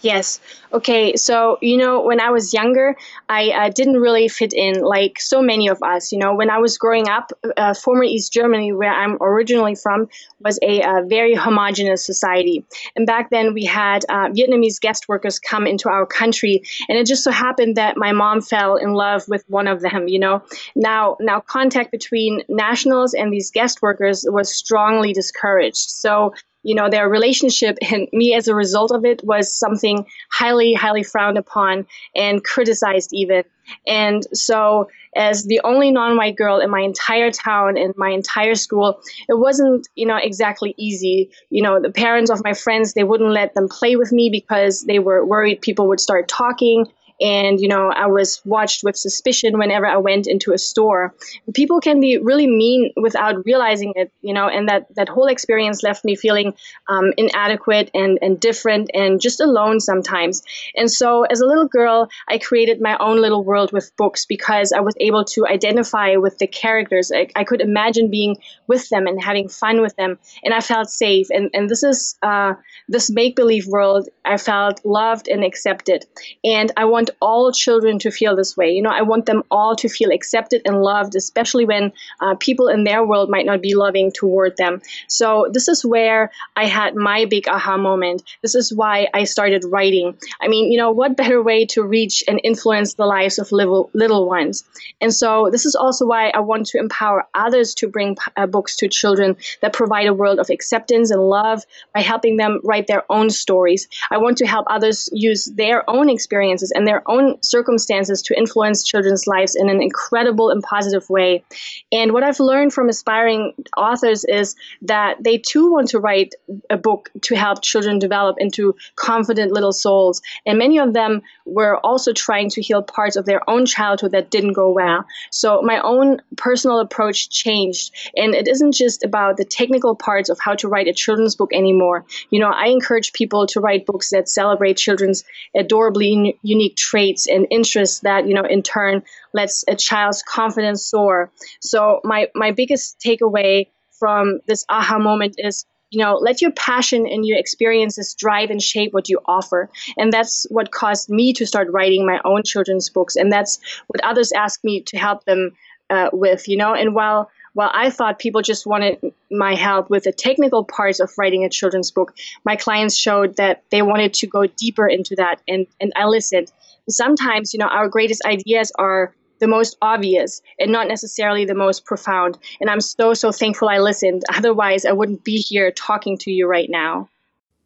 Yes. 0.00 0.38
Okay. 0.72 1.16
So, 1.16 1.58
you 1.60 1.76
know, 1.76 2.02
when 2.02 2.20
I 2.20 2.30
was 2.30 2.54
younger, 2.54 2.94
I 3.28 3.48
uh, 3.50 3.70
didn't 3.70 3.96
really 4.00 4.28
fit 4.28 4.52
in 4.52 4.80
like 4.82 5.20
so 5.20 5.42
many 5.42 5.68
of 5.68 5.82
us. 5.82 6.12
You 6.12 6.18
know, 6.18 6.34
when 6.34 6.50
I 6.50 6.58
was 6.58 6.78
growing 6.78 7.08
up, 7.08 7.32
uh, 7.56 7.74
former 7.74 8.04
East 8.04 8.32
Germany, 8.32 8.72
where 8.72 8.92
I'm 8.92 9.16
originally 9.20 9.74
from, 9.74 10.08
was 10.40 10.58
a, 10.62 10.82
uh, 10.82 11.02
very 11.06 11.34
homogenous 11.34 12.06
society. 12.06 12.64
And 12.94 13.06
back 13.06 13.30
then, 13.30 13.54
we 13.54 13.64
had 13.64 14.04
uh, 14.08 14.28
Vietnamese 14.28 14.80
guest 14.80 15.08
workers 15.08 15.40
come 15.40 15.66
into 15.66 15.88
our 15.88 16.06
country. 16.06 16.62
And 16.88 16.96
it 16.96 17.06
just 17.06 17.24
so 17.24 17.32
happened 17.32 17.76
that 17.76 17.96
my 17.96 18.12
mom 18.12 18.40
fell 18.40 18.76
in 18.76 18.92
love 18.92 19.24
with 19.28 19.44
one 19.48 19.66
of 19.66 19.80
them, 19.80 20.06
you 20.06 20.20
know. 20.20 20.42
Now, 20.76 21.16
now 21.18 21.40
contact 21.40 21.90
between 21.90 22.42
nationals 22.48 23.14
and 23.14 23.32
these 23.32 23.50
guest 23.50 23.82
workers 23.82 24.24
was 24.28 24.54
strongly 24.54 25.12
discouraged. 25.12 25.90
So, 25.90 26.34
you 26.68 26.74
know 26.74 26.90
their 26.90 27.08
relationship 27.08 27.78
and 27.90 28.06
me 28.12 28.34
as 28.34 28.46
a 28.46 28.54
result 28.54 28.92
of 28.92 29.02
it 29.06 29.24
was 29.24 29.52
something 29.52 30.04
highly 30.30 30.74
highly 30.74 31.02
frowned 31.02 31.38
upon 31.38 31.86
and 32.14 32.44
criticized 32.44 33.10
even. 33.14 33.42
And 33.86 34.26
so 34.34 34.88
as 35.16 35.44
the 35.44 35.60
only 35.64 35.90
non-white 35.90 36.36
girl 36.36 36.58
in 36.58 36.70
my 36.70 36.80
entire 36.80 37.30
town 37.30 37.76
and 37.78 37.94
my 37.96 38.10
entire 38.10 38.54
school 38.54 39.00
it 39.28 39.38
wasn't 39.38 39.88
you 39.94 40.04
know 40.04 40.18
exactly 40.18 40.74
easy. 40.76 41.30
You 41.48 41.62
know 41.62 41.80
the 41.80 41.90
parents 41.90 42.30
of 42.30 42.44
my 42.44 42.52
friends 42.52 42.92
they 42.92 43.04
wouldn't 43.04 43.30
let 43.30 43.54
them 43.54 43.68
play 43.68 43.96
with 43.96 44.12
me 44.12 44.28
because 44.28 44.84
they 44.84 44.98
were 44.98 45.24
worried 45.24 45.62
people 45.62 45.88
would 45.88 46.00
start 46.00 46.28
talking 46.28 46.84
and 47.20 47.60
you 47.60 47.68
know 47.68 47.90
i 47.90 48.06
was 48.06 48.40
watched 48.44 48.84
with 48.84 48.96
suspicion 48.96 49.58
whenever 49.58 49.86
i 49.86 49.96
went 49.96 50.26
into 50.26 50.52
a 50.52 50.58
store. 50.58 51.14
People 51.54 51.80
can 51.80 52.00
be 52.00 52.18
really 52.18 52.46
mean 52.46 52.92
without 52.96 53.44
realizing 53.44 53.92
it 53.96 54.12
you 54.20 54.32
know 54.32 54.48
and 54.48 54.68
that 54.68 54.86
that 54.94 55.08
whole 55.08 55.26
experience 55.26 55.82
left 55.82 56.04
me 56.04 56.14
feeling 56.14 56.54
um, 56.88 57.12
inadequate 57.16 57.90
and 57.94 58.18
and 58.22 58.40
different 58.40 58.90
and 58.94 59.20
just 59.20 59.40
alone 59.40 59.80
sometimes. 59.80 60.42
And 60.76 60.90
so 60.90 61.24
as 61.24 61.40
a 61.40 61.46
little 61.46 61.66
girl 61.66 62.08
i 62.28 62.38
created 62.38 62.80
my 62.80 62.96
own 62.98 63.20
little 63.20 63.44
world 63.44 63.72
with 63.72 63.96
books 63.96 64.26
because 64.26 64.72
i 64.72 64.80
was 64.80 64.94
able 65.00 65.24
to 65.24 65.46
identify 65.46 66.16
with 66.16 66.38
the 66.38 66.46
characters. 66.46 67.10
I, 67.14 67.28
I 67.34 67.44
could 67.44 67.60
imagine 67.60 68.10
being 68.10 68.36
with 68.66 68.88
them 68.88 69.06
and 69.06 69.22
having 69.22 69.48
fun 69.48 69.80
with 69.80 69.96
them. 69.96 70.18
And 70.44 70.54
i 70.54 70.60
felt 70.60 70.88
safe. 70.90 71.28
And 71.30 71.50
and 71.54 71.68
this 71.68 71.82
is 71.82 72.16
uh, 72.22 72.54
this 72.88 73.10
make-believe 73.10 73.66
world 73.66 74.08
i 74.24 74.36
felt 74.36 74.84
loved 74.84 75.28
and 75.28 75.44
accepted. 75.44 76.06
And 76.44 76.70
i 76.76 76.84
want 76.84 77.07
want 77.08 77.18
all 77.20 77.52
children 77.52 77.98
to 78.00 78.10
feel 78.10 78.36
this 78.36 78.56
way. 78.56 78.70
You 78.70 78.82
know, 78.82 78.90
I 78.90 79.02
want 79.02 79.26
them 79.26 79.42
all 79.50 79.76
to 79.76 79.88
feel 79.88 80.10
accepted 80.10 80.62
and 80.64 80.82
loved, 80.82 81.16
especially 81.16 81.64
when 81.64 81.92
uh, 82.20 82.34
people 82.36 82.68
in 82.68 82.84
their 82.84 83.04
world 83.04 83.30
might 83.30 83.46
not 83.46 83.62
be 83.62 83.74
loving 83.74 84.12
toward 84.12 84.56
them. 84.56 84.80
So 85.08 85.48
this 85.52 85.68
is 85.68 85.84
where 85.84 86.30
I 86.56 86.66
had 86.66 86.94
my 86.94 87.24
big 87.26 87.48
aha 87.48 87.76
moment. 87.76 88.22
This 88.42 88.54
is 88.54 88.72
why 88.72 89.08
I 89.14 89.24
started 89.24 89.64
writing. 89.64 90.16
I 90.40 90.48
mean, 90.48 90.70
you 90.70 90.78
know, 90.78 90.90
what 90.90 91.16
better 91.16 91.42
way 91.42 91.66
to 91.66 91.82
reach 91.82 92.22
and 92.28 92.40
influence 92.44 92.94
the 92.94 93.06
lives 93.06 93.38
of 93.38 93.52
little 93.52 93.90
little 93.94 94.28
ones? 94.28 94.64
And 95.00 95.14
so 95.14 95.48
this 95.50 95.66
is 95.66 95.74
also 95.74 96.06
why 96.06 96.30
I 96.30 96.40
want 96.40 96.66
to 96.66 96.78
empower 96.78 97.26
others 97.34 97.74
to 97.74 97.88
bring 97.88 98.16
uh, 98.36 98.46
books 98.46 98.76
to 98.76 98.88
children 98.88 99.36
that 99.62 99.72
provide 99.72 100.06
a 100.06 100.14
world 100.14 100.38
of 100.38 100.50
acceptance 100.50 101.10
and 101.10 101.22
love 101.22 101.64
by 101.94 102.00
helping 102.00 102.36
them 102.36 102.60
write 102.64 102.86
their 102.86 103.04
own 103.10 103.30
stories. 103.30 103.88
I 104.10 104.18
want 104.18 104.38
to 104.38 104.46
help 104.46 104.66
others 104.68 105.08
use 105.12 105.46
their 105.46 105.88
own 105.88 106.08
experiences 106.10 106.72
and 106.72 106.86
their 106.86 106.97
their 106.98 107.10
own 107.10 107.40
circumstances 107.42 108.22
to 108.22 108.36
influence 108.36 108.82
children's 108.82 109.26
lives 109.26 109.54
in 109.54 109.68
an 109.68 109.82
incredible 109.82 110.50
and 110.50 110.62
positive 110.62 111.08
way. 111.08 111.44
And 111.92 112.12
what 112.12 112.22
I've 112.22 112.40
learned 112.40 112.72
from 112.72 112.88
aspiring 112.88 113.54
authors 113.76 114.24
is 114.24 114.56
that 114.82 115.22
they 115.22 115.38
too 115.38 115.70
want 115.70 115.88
to 115.90 116.00
write 116.00 116.34
a 116.70 116.76
book 116.76 117.10
to 117.22 117.36
help 117.36 117.62
children 117.62 117.98
develop 117.98 118.36
into 118.38 118.74
confident 118.96 119.52
little 119.52 119.72
souls. 119.72 120.20
And 120.46 120.58
many 120.58 120.78
of 120.78 120.92
them 120.92 121.22
were 121.44 121.76
also 121.84 122.12
trying 122.12 122.50
to 122.50 122.62
heal 122.62 122.82
parts 122.82 123.16
of 123.16 123.26
their 123.26 123.48
own 123.48 123.66
childhood 123.66 124.12
that 124.12 124.30
didn't 124.30 124.52
go 124.54 124.70
well. 124.70 125.04
So 125.30 125.62
my 125.62 125.80
own 125.80 126.20
personal 126.36 126.80
approach 126.80 127.30
changed. 127.30 127.94
And 128.16 128.34
it 128.34 128.48
isn't 128.48 128.72
just 128.72 129.04
about 129.04 129.36
the 129.36 129.44
technical 129.44 129.94
parts 129.94 130.28
of 130.28 130.38
how 130.40 130.54
to 130.56 130.68
write 130.68 130.88
a 130.88 130.92
children's 130.92 131.36
book 131.36 131.52
anymore. 131.52 132.04
You 132.30 132.40
know, 132.40 132.50
I 132.50 132.68
encourage 132.68 133.12
people 133.12 133.46
to 133.48 133.60
write 133.60 133.86
books 133.86 134.10
that 134.10 134.28
celebrate 134.28 134.76
children's 134.76 135.24
adorably 135.56 136.38
unique 136.42 136.76
traits 136.88 137.26
and 137.26 137.46
interests 137.50 138.00
that, 138.00 138.26
you 138.26 138.34
know, 138.34 138.44
in 138.44 138.62
turn 138.62 139.02
lets 139.32 139.64
a 139.68 139.74
child's 139.74 140.22
confidence 140.22 140.84
soar. 140.84 141.30
So 141.60 142.00
my, 142.04 142.28
my 142.34 142.50
biggest 142.52 142.98
takeaway 143.04 143.66
from 143.98 144.40
this 144.46 144.64
aha 144.68 144.98
moment 144.98 145.34
is 145.38 145.66
you 145.90 146.04
know 146.04 146.16
let 146.16 146.40
your 146.42 146.52
passion 146.52 147.06
and 147.06 147.26
your 147.26 147.38
experiences 147.38 148.14
drive 148.14 148.50
and 148.50 148.62
shape 148.62 148.92
what 148.92 149.08
you 149.08 149.18
offer 149.24 149.70
and 149.96 150.12
that's 150.12 150.46
what 150.50 150.70
caused 150.70 151.08
me 151.08 151.32
to 151.32 151.46
start 151.46 151.66
writing 151.72 152.06
my 152.06 152.20
own 152.26 152.42
children's 152.42 152.90
books 152.90 153.16
and 153.16 153.32
that's 153.32 153.58
what 153.86 154.04
others 154.04 154.30
ask 154.32 154.62
me 154.62 154.82
to 154.82 154.98
help 154.98 155.24
them 155.24 155.50
uh, 155.88 156.10
with 156.12 156.46
you 156.46 156.58
know 156.58 156.74
and 156.74 156.94
while 156.94 157.30
while 157.58 157.72
I 157.74 157.90
thought 157.90 158.20
people 158.20 158.40
just 158.40 158.66
wanted 158.66 159.12
my 159.32 159.56
help 159.56 159.90
with 159.90 160.04
the 160.04 160.12
technical 160.12 160.64
parts 160.64 161.00
of 161.00 161.10
writing 161.18 161.44
a 161.44 161.48
children's 161.48 161.90
book, 161.90 162.14
my 162.44 162.54
clients 162.54 162.96
showed 162.96 163.36
that 163.36 163.64
they 163.70 163.82
wanted 163.82 164.14
to 164.14 164.28
go 164.28 164.46
deeper 164.46 164.86
into 164.86 165.16
that, 165.16 165.40
and, 165.48 165.66
and 165.80 165.92
I 165.96 166.04
listened. 166.04 166.52
Sometimes, 166.88 167.52
you 167.52 167.58
know, 167.58 167.68
our 167.68 167.88
greatest 167.88 168.24
ideas 168.24 168.72
are 168.78 169.14
the 169.40 169.46
most 169.46 169.76
obvious 169.82 170.42
and 170.58 170.72
not 170.72 170.88
necessarily 170.88 171.44
the 171.44 171.54
most 171.54 171.84
profound. 171.84 172.38
And 172.60 172.68
I'm 172.70 172.80
so, 172.80 173.14
so 173.14 173.30
thankful 173.30 173.68
I 173.68 173.78
listened. 173.78 174.22
Otherwise, 174.34 174.84
I 174.84 174.92
wouldn't 174.92 175.24
be 175.24 175.36
here 175.36 175.70
talking 175.70 176.18
to 176.18 176.30
you 176.30 176.46
right 176.48 176.68
now. 176.68 177.08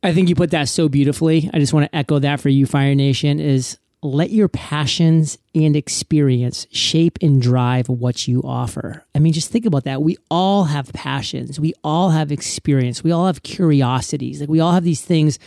I 0.03 0.13
think 0.13 0.29
you 0.29 0.35
put 0.35 0.51
that 0.51 0.69
so 0.69 0.89
beautifully. 0.89 1.49
I 1.55 1.59
just 1.59 1.73
want 1.73 1.91
to 1.91 1.97
echo 1.97 2.19
that 2.19 2.41
for 2.41 2.49
you, 2.49 2.67
Fire 2.67 2.95
Nation, 2.95 3.39
is 3.39 3.79
let 4.03 4.31
your 4.31 4.49
passions 4.49 5.39
and 5.55 5.77
experience 5.77 6.67
shape 6.73 7.19
and 7.23 7.41
drive 7.41 7.89
what 7.89 8.27
you 8.27 8.43
offer. 8.43 9.05
I 9.15 9.21
mean, 9.21 9.33
just 9.33 9.53
think 9.53 9.65
about 9.65 9.85
that. 9.85 10.03
We 10.03 10.17
all 10.29 10.65
have 10.65 10.93
passions, 10.93 11.61
we 11.61 11.73
all 11.85 12.11
have 12.11 12.33
experience, 12.33 13.05
we 13.05 13.13
all 13.13 13.27
have 13.27 13.45
curiosities. 13.45 14.41
Like, 14.41 14.51
we 14.51 14.59
all 14.59 14.73
have 14.73 14.83
these 14.83 15.03
things 15.03 15.39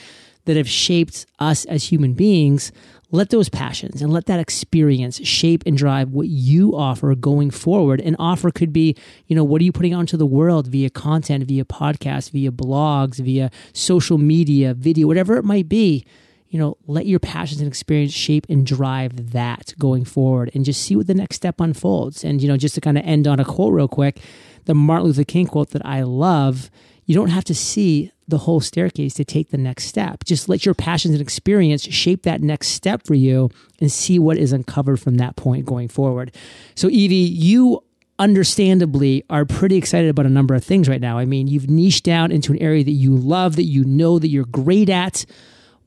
that 0.46 0.55
have 0.55 0.70
shaped 0.70 1.25
us 1.39 1.65
as 1.65 1.84
human 1.84 2.13
beings. 2.13 2.72
Let 3.15 3.29
those 3.29 3.50
passions 3.50 4.01
and 4.01 4.12
let 4.12 4.25
that 4.25 4.39
experience 4.39 5.25
shape 5.25 5.63
and 5.65 5.77
drive 5.77 6.10
what 6.10 6.27
you 6.27 6.75
offer 6.75 7.15
going 7.15 7.50
forward. 7.50 8.01
And 8.01 8.15
offer 8.19 8.51
could 8.51 8.74
be, 8.74 8.95
you 9.27 9.36
know, 9.36 9.43
what 9.43 9.62
are 9.62 9.63
you 9.63 9.72
putting 9.72 9.93
out 9.93 10.01
into 10.01 10.17
the 10.17 10.25
world 10.25 10.67
via 10.67 10.89
content, 10.89 11.45
via 11.45 11.63
podcasts, 11.63 12.29
via 12.31 12.51
blogs, 12.51 13.17
via 13.17 13.50
social 13.74 14.17
media, 14.17 14.74
video, 14.74 15.07
whatever 15.07 15.38
it 15.38 15.45
might 15.45 15.69
be 15.69 16.05
you 16.50 16.60
know, 16.60 16.77
let 16.88 17.05
your 17.05 17.19
passions 17.19 17.60
and 17.60 17.67
experience 17.67 18.13
shape 18.13 18.45
and 18.48 18.65
drive 18.65 19.31
that 19.34 19.74
going 19.77 20.05
forward 20.05 20.50
and 20.53 20.63
just 20.63 20.81
see 20.81 20.95
what 20.95 21.05
the 21.05 21.13
next 21.13 21.36
step 21.36 21.60
unfolds. 21.60 22.24
And, 22.24 22.41
you 22.41 22.48
know, 22.48 22.55
just 22.55 22.75
to 22.75 22.81
kind 22.81 22.98
of 22.98 23.05
end 23.05 23.27
on 23.27 23.41
a 23.41 23.43
quote 23.43 23.74
real 23.74 23.89
quick, 23.89 24.22
the 24.63 24.74
Martin 24.74 25.07
Luther 25.07 25.25
King 25.25 25.48
quote 25.48 25.72
that 25.72 25.86
I 25.86 26.03
love 26.03 26.72
you 27.05 27.15
don't 27.15 27.29
have 27.29 27.43
to 27.45 27.55
see 27.55 28.12
the 28.27 28.39
whole 28.39 28.59
staircase 28.59 29.13
to 29.15 29.24
take 29.25 29.50
the 29.50 29.57
next 29.57 29.85
step. 29.85 30.24
Just 30.24 30.50
let 30.50 30.65
your 30.65 30.74
passions 30.74 31.13
and 31.13 31.21
experience 31.21 31.83
shape 31.83 32.24
that 32.24 32.41
next 32.41 32.69
step 32.69 33.05
for 33.05 33.13
you 33.13 33.50
and 33.79 33.91
see 33.91 34.17
what 34.17 34.38
is 34.38 34.51
uncovered 34.51 35.00
from 35.00 35.15
that 35.17 35.35
point 35.35 35.65
going 35.65 35.88
forward. 35.88 36.33
So, 36.74 36.89
Eevi, 36.89 37.27
you 37.31 37.83
understandably 38.17 39.24
are 39.29 39.45
pretty 39.45 39.75
excited 39.75 40.09
about 40.09 40.25
a 40.25 40.29
number 40.29 40.55
of 40.55 40.63
things 40.63 40.89
right 40.89 41.01
now. 41.01 41.17
I 41.17 41.25
mean, 41.25 41.47
you've 41.47 41.69
niched 41.69 42.03
down 42.03 42.31
into 42.31 42.53
an 42.53 42.59
area 42.59 42.83
that 42.83 42.91
you 42.91 43.15
love, 43.15 43.57
that 43.57 43.63
you 43.63 43.83
know 43.83 44.19
that 44.19 44.29
you're 44.29 44.45
great 44.45 44.89
at. 44.89 45.25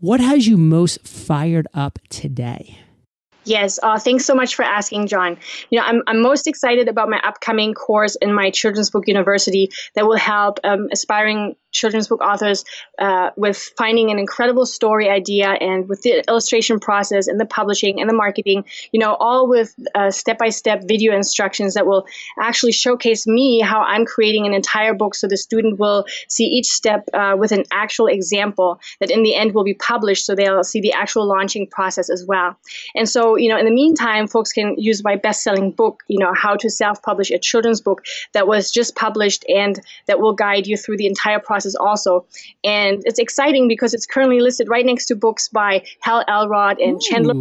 What 0.01 0.21
has 0.21 0.47
you 0.47 0.57
most 0.57 1.07
fired 1.07 1.67
up 1.75 1.99
today? 2.11 2.79
Yes, 3.49 3.79
uh, 3.83 3.99
thanks 3.99 4.27
so 4.27 4.35
much 4.35 4.55
for 4.57 4.63
asking, 4.63 5.07
John. 5.07 5.39
You 5.71 5.79
know, 5.81 5.87
I'm, 5.87 6.03
I'm 6.07 6.21
most 6.21 6.47
excited 6.47 6.87
about 6.87 7.09
my 7.09 7.19
upcoming 7.25 7.73
course 7.73 8.15
in 8.17 8.31
my 8.33 8.51
Children's 8.51 8.91
Book 8.91 9.09
University 9.09 9.71
that 9.95 10.07
will 10.07 10.19
help 10.19 10.61
um, 10.65 10.89
aspiring 10.93 11.57
children's 11.79 12.09
book 12.09 12.21
authors 12.21 12.65
uh, 12.99 13.31
with 13.37 13.59
finding 13.77 14.11
an 14.11 14.19
incredible 14.19 14.67
story 14.67 15.09
idea 15.09 15.49
and 15.61 15.89
with 15.89 16.03
the 16.03 16.25
illustration 16.29 16.79
process 16.81 17.29
and 17.29 17.39
the 17.39 17.47
publishing 17.47 18.01
and 18.01 18.09
the 18.11 18.15
marketing, 18.15 18.65
you 18.93 19.01
know, 19.01 19.15
all 19.15 19.49
with 19.49 19.75
step 20.11 20.39
by 20.39 20.49
step 20.49 20.83
video 20.87 21.15
instructions 21.15 21.75
that 21.75 21.87
will 21.87 22.07
actually 22.41 22.73
showcase 22.73 23.27
me 23.27 23.61
how 23.61 23.81
I'm 23.83 24.05
creating 24.05 24.47
an 24.47 24.55
entire 24.55 24.95
book 24.95 25.15
so 25.15 25.27
the 25.29 25.37
student 25.37 25.79
will 25.79 26.05
see 26.29 26.45
each 26.45 26.67
step 26.67 27.09
uh, 27.15 27.35
with 27.39 27.53
an 27.53 27.65
actual 27.71 28.07
example 28.07 28.81
that 29.01 29.11
in 29.11 29.23
the 29.23 29.35
end 29.35 29.55
will 29.55 29.65
be 29.65 29.75
published 29.75 30.27
so 30.27 30.35
they'll 30.35 30.65
see 30.65 30.81
the 30.81 30.93
actual 30.93 31.27
launching 31.27 31.67
process 31.67 32.11
as 32.11 32.25
well. 32.27 32.57
And 32.95 33.09
so, 33.09 33.37
you 33.37 33.49
know, 33.49 33.59
in 33.59 33.65
the 33.65 33.71
meantime, 33.71 34.27
folks 34.27 34.53
can 34.53 34.75
use 34.79 35.05
my 35.05 35.17
best 35.17 35.43
selling 35.43 35.71
book, 35.71 36.03
you 36.09 36.19
know, 36.19 36.33
How 36.35 36.57
to 36.57 36.71
Self 36.71 37.03
Publish 37.03 37.31
a 37.31 37.39
Children's 37.39 37.81
Book 37.81 38.05
that 38.33 38.47
was 38.47 38.71
just 38.71 38.97
published 38.97 39.45
and 39.49 39.81
that 40.07 40.21
will 40.21 40.35
guide 40.35 40.67
you 40.67 40.77
through 40.77 40.97
the 40.97 41.07
entire 41.07 41.39
process 41.39 41.68
process 41.69 41.75
also. 41.81 42.27
And 42.65 43.03
it's 43.05 43.19
exciting 43.19 43.69
because 43.69 43.95
it's 43.95 44.07
currently 44.07 44.41
listed 44.41 44.69
right 44.69 44.85
next 44.85 45.07
to 45.07 45.17
books 45.17 45.49
by 45.49 45.85
Hal 46.01 46.25
Elrod 46.29 46.79
and 46.81 46.97
Ooh. 46.97 47.01
Chandler 47.01 47.35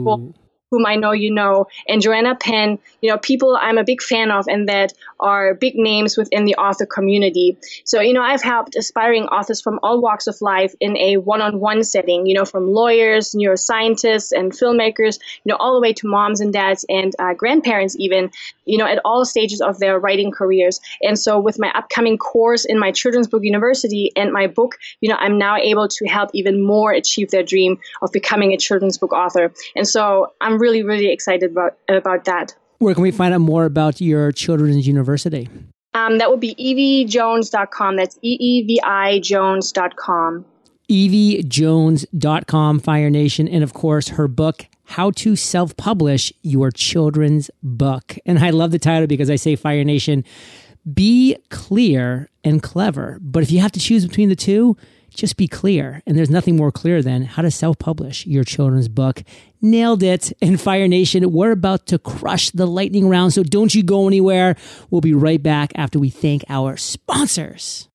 whom 0.72 0.86
I 0.86 0.96
know 0.96 1.12
you 1.12 1.34
know, 1.34 1.68
and 1.88 2.02
Joanna 2.02 2.36
Penn, 2.36 2.78
you 3.02 3.10
know, 3.10 3.18
people 3.18 3.58
I'm 3.60 3.78
a 3.78 3.86
big 3.86 4.02
fan 4.02 4.32
of 4.32 4.48
and 4.48 4.68
that 4.68 4.94
are 5.20 5.54
big 5.54 5.76
names 5.76 6.18
within 6.18 6.44
the 6.44 6.56
author 6.56 6.86
community. 6.86 7.58
So, 7.86 8.02
you 8.02 8.12
know, 8.12 8.22
I've 8.22 8.44
helped 8.44 8.76
aspiring 8.76 9.26
authors 9.28 9.62
from 9.62 9.80
all 9.82 10.02
walks 10.02 10.28
of 10.28 10.42
life 10.42 10.76
in 10.82 10.98
a 10.98 11.18
one 11.18 11.42
on 11.42 11.62
one 11.62 11.84
setting, 11.84 12.26
you 12.26 12.34
know, 12.34 12.44
from 12.44 12.70
lawyers, 12.70 13.32
neuroscientists, 13.32 14.34
and 14.38 14.52
filmmakers, 14.52 15.20
you 15.46 15.52
know, 15.52 15.56
all 15.56 15.74
the 15.74 15.82
way 15.82 15.94
to 15.94 16.08
moms 16.08 16.42
and 16.42 16.52
dads 16.52 16.86
and 16.90 17.14
uh, 17.18 17.34
grandparents, 17.34 17.96
even, 17.98 18.30
you 18.66 18.78
know, 18.78 18.86
at 18.86 19.00
all 19.06 19.24
stages 19.24 19.62
of 19.62 19.80
their 19.80 19.98
writing 19.98 20.32
careers. 20.32 20.82
And 21.02 21.18
so, 21.18 21.40
with 21.40 21.58
my 21.60 21.72
upcoming 21.76 22.18
course 22.18 22.66
in 22.66 22.78
my 22.78 22.92
Children's 22.92 23.28
Book 23.28 23.44
University 23.44 24.12
and 24.18 24.34
my 24.34 24.48
book, 24.48 24.78
you 25.00 25.08
know, 25.08 25.18
I'm 25.18 25.38
now 25.38 25.56
able 25.56 25.88
to 25.88 26.06
help 26.08 26.32
even 26.34 26.62
more 26.62 26.92
achieve 26.92 27.32
their 27.32 27.44
dream 27.44 27.80
of 28.02 28.12
becoming 28.12 28.52
a 28.52 28.58
children's 28.58 28.98
book 28.98 29.14
author. 29.14 29.54
And 29.78 29.88
so, 29.88 30.34
I'm 30.42 30.57
really, 30.58 30.84
really 30.84 31.12
excited 31.12 31.52
about 31.52 31.78
about 31.90 32.26
that. 32.26 32.56
Where 32.80 32.94
can 32.94 33.04
we 33.04 33.12
find 33.12 33.34
out 33.34 33.42
more 33.42 33.66
about 33.66 34.00
your 34.00 34.32
children's 34.32 34.88
university? 34.88 35.50
Um, 35.94 36.20
that 36.20 36.30
would 36.30 36.40
be 36.40 36.54
eevijones.com. 36.56 37.96
That's 37.96 38.18
E 38.22 38.38
E 38.40 38.64
V 38.64 38.80
I 38.84 39.20
Jones.com. 39.20 40.46
eevijones.com, 40.90 42.80
Fire 42.80 43.10
Nation. 43.10 43.48
And 43.48 43.64
of 43.64 43.74
course, 43.74 44.10
her 44.10 44.28
book, 44.28 44.68
How 44.86 45.12
to 45.12 45.36
Self 45.36 45.76
Publish 45.76 46.32
Your 46.44 46.70
Children's 46.72 47.50
Book. 47.64 48.16
And 48.26 48.38
I 48.40 48.52
love 48.52 48.72
the 48.72 48.80
title 48.80 49.08
because 49.08 49.30
I 49.30 49.38
say, 49.38 49.56
Fire 49.56 49.84
Nation, 49.84 50.24
be 50.94 51.36
clear 51.50 52.30
and 52.44 52.62
clever. 52.62 53.18
But 53.22 53.44
if 53.44 53.52
you 53.52 53.60
have 53.60 53.72
to 53.74 53.80
choose 53.80 54.06
between 54.06 54.30
the 54.30 54.36
two, 54.36 54.78
just 55.18 55.36
be 55.36 55.48
clear. 55.48 56.02
And 56.06 56.18
there's 56.18 56.30
nothing 56.30 56.56
more 56.56 56.72
clear 56.72 57.02
than 57.02 57.24
how 57.24 57.42
to 57.42 57.52
self 57.52 57.78
publish 57.80 58.26
your 58.26 58.44
children's 58.44 58.88
book. 58.88 59.24
Nailed 59.62 60.04
it. 60.04 60.32
And 60.42 60.62
Fire 60.62 60.88
Nation, 60.88 61.32
we're 61.32 61.52
about 61.52 61.88
to 61.88 62.00
crush 62.00 62.52
the 62.52 62.68
lightning 62.68 63.10
round. 63.10 63.34
So 63.34 63.44
don't 63.44 63.74
you 63.74 63.84
go 63.84 64.08
anywhere. 64.08 64.56
We'll 64.90 65.02
be 65.02 65.14
right 65.14 65.42
back 65.42 65.72
after 65.76 66.00
we 66.00 66.10
thank 66.10 66.46
our 66.48 66.78
sponsors. 66.78 67.90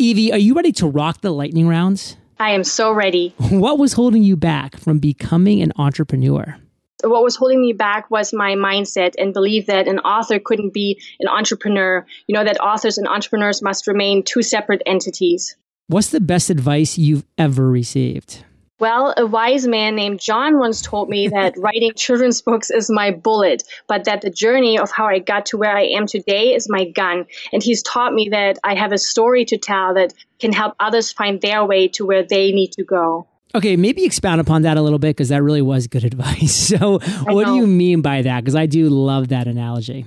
Eevi, 0.00 0.32
are 0.32 0.38
you 0.38 0.54
ready 0.54 0.72
to 0.72 0.86
rock 0.86 1.20
the 1.20 1.32
lightning 1.32 1.68
rounds? 1.68 2.16
I 2.38 2.52
am 2.52 2.62
so 2.62 2.92
ready. 2.92 3.34
What 3.50 3.78
was 3.78 3.94
holding 3.94 4.22
you 4.22 4.36
back 4.36 4.76
from 4.76 5.00
becoming 5.00 5.60
an 5.60 5.72
entrepreneur? 5.76 6.56
What 7.04 7.22
was 7.22 7.36
holding 7.36 7.60
me 7.60 7.72
back 7.72 8.10
was 8.10 8.32
my 8.32 8.54
mindset 8.54 9.14
and 9.18 9.32
belief 9.32 9.66
that 9.66 9.86
an 9.86 10.00
author 10.00 10.38
couldn't 10.38 10.74
be 10.74 11.00
an 11.20 11.28
entrepreneur. 11.28 12.04
You 12.26 12.34
know, 12.34 12.44
that 12.44 12.60
authors 12.60 12.98
and 12.98 13.06
entrepreneurs 13.06 13.62
must 13.62 13.86
remain 13.86 14.24
two 14.24 14.42
separate 14.42 14.82
entities. 14.84 15.56
What's 15.86 16.10
the 16.10 16.20
best 16.20 16.50
advice 16.50 16.98
you've 16.98 17.24
ever 17.38 17.70
received? 17.70 18.44
Well, 18.80 19.12
a 19.16 19.26
wise 19.26 19.66
man 19.66 19.96
named 19.96 20.20
John 20.20 20.58
once 20.58 20.82
told 20.82 21.08
me 21.08 21.28
that 21.32 21.54
writing 21.56 21.92
children's 21.94 22.42
books 22.42 22.70
is 22.70 22.90
my 22.90 23.10
bullet, 23.10 23.64
but 23.86 24.04
that 24.04 24.20
the 24.20 24.30
journey 24.30 24.78
of 24.78 24.90
how 24.90 25.06
I 25.06 25.18
got 25.18 25.46
to 25.46 25.56
where 25.56 25.76
I 25.76 25.84
am 25.84 26.06
today 26.06 26.54
is 26.54 26.68
my 26.68 26.84
gun. 26.84 27.26
And 27.52 27.62
he's 27.62 27.82
taught 27.82 28.12
me 28.12 28.28
that 28.30 28.58
I 28.64 28.74
have 28.74 28.92
a 28.92 28.98
story 28.98 29.44
to 29.46 29.58
tell 29.58 29.94
that 29.94 30.14
can 30.40 30.52
help 30.52 30.74
others 30.78 31.12
find 31.12 31.40
their 31.40 31.64
way 31.64 31.88
to 31.88 32.06
where 32.06 32.22
they 32.22 32.52
need 32.52 32.72
to 32.72 32.84
go. 32.84 33.26
Okay, 33.54 33.76
maybe 33.76 34.04
expound 34.04 34.40
upon 34.40 34.62
that 34.62 34.76
a 34.76 34.82
little 34.82 34.98
bit 34.98 35.16
because 35.16 35.30
that 35.30 35.42
really 35.42 35.62
was 35.62 35.86
good 35.86 36.04
advice. 36.12 36.68
So, 36.68 36.98
what 37.24 37.46
do 37.46 37.56
you 37.56 37.66
mean 37.66 38.02
by 38.02 38.22
that? 38.22 38.44
Because 38.44 38.56
I 38.56 38.66
do 38.66 38.88
love 38.88 39.28
that 39.28 39.46
analogy. 39.46 40.06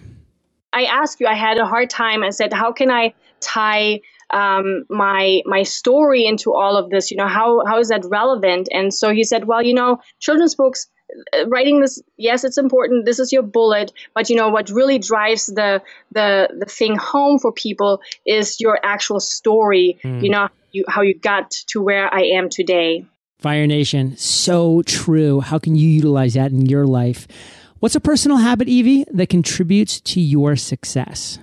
I 0.73 0.85
asked 0.85 1.19
you, 1.19 1.27
I 1.27 1.33
had 1.33 1.57
a 1.57 1.65
hard 1.65 1.89
time. 1.89 2.23
I 2.23 2.29
said, 2.29 2.53
how 2.53 2.71
can 2.71 2.89
I 2.89 3.13
tie 3.41 4.01
um, 4.29 4.85
my 4.89 5.41
my 5.45 5.63
story 5.63 6.25
into 6.25 6.53
all 6.53 6.77
of 6.77 6.89
this? 6.89 7.11
You 7.11 7.17
know, 7.17 7.27
how 7.27 7.65
how 7.65 7.79
is 7.79 7.89
that 7.89 8.05
relevant? 8.05 8.69
And 8.71 8.93
so 8.93 9.11
he 9.11 9.23
said, 9.23 9.45
well, 9.45 9.61
you 9.61 9.73
know, 9.73 9.99
children's 10.19 10.55
books 10.55 10.87
uh, 11.33 11.47
writing 11.47 11.81
this 11.81 12.01
yes 12.17 12.45
it's 12.45 12.57
important 12.57 13.05
this 13.05 13.19
is 13.19 13.33
your 13.33 13.41
bullet 13.41 13.91
but 14.13 14.29
you 14.29 14.35
know 14.35 14.47
what 14.49 14.69
really 14.69 14.97
drives 14.97 15.47
the 15.47 15.81
the 16.13 16.47
the 16.57 16.65
thing 16.65 16.95
home 16.95 17.37
for 17.37 17.51
people 17.51 18.01
is 18.25 18.61
your 18.61 18.79
actual 18.83 19.19
story 19.19 19.99
mm. 20.03 20.23
you 20.23 20.29
know 20.29 20.47
you, 20.71 20.85
how 20.87 21.01
you 21.01 21.13
got 21.13 21.51
to 21.51 21.81
where 21.81 22.13
i 22.13 22.21
am 22.21 22.47
today 22.49 23.05
fire 23.41 23.67
nation 23.67 24.15
so 24.17 24.81
true 24.83 25.39
how 25.41 25.57
can 25.57 25.75
you 25.75 25.89
utilize 25.89 26.35
that 26.35 26.51
in 26.51 26.65
your 26.65 26.85
life 26.85 27.27
what's 27.79 27.95
a 27.95 27.99
personal 27.99 28.37
habit 28.37 28.67
Eevi 28.67 29.03
that 29.11 29.29
contributes 29.29 29.99
to 30.01 30.21
your 30.21 30.55
success 30.55 31.39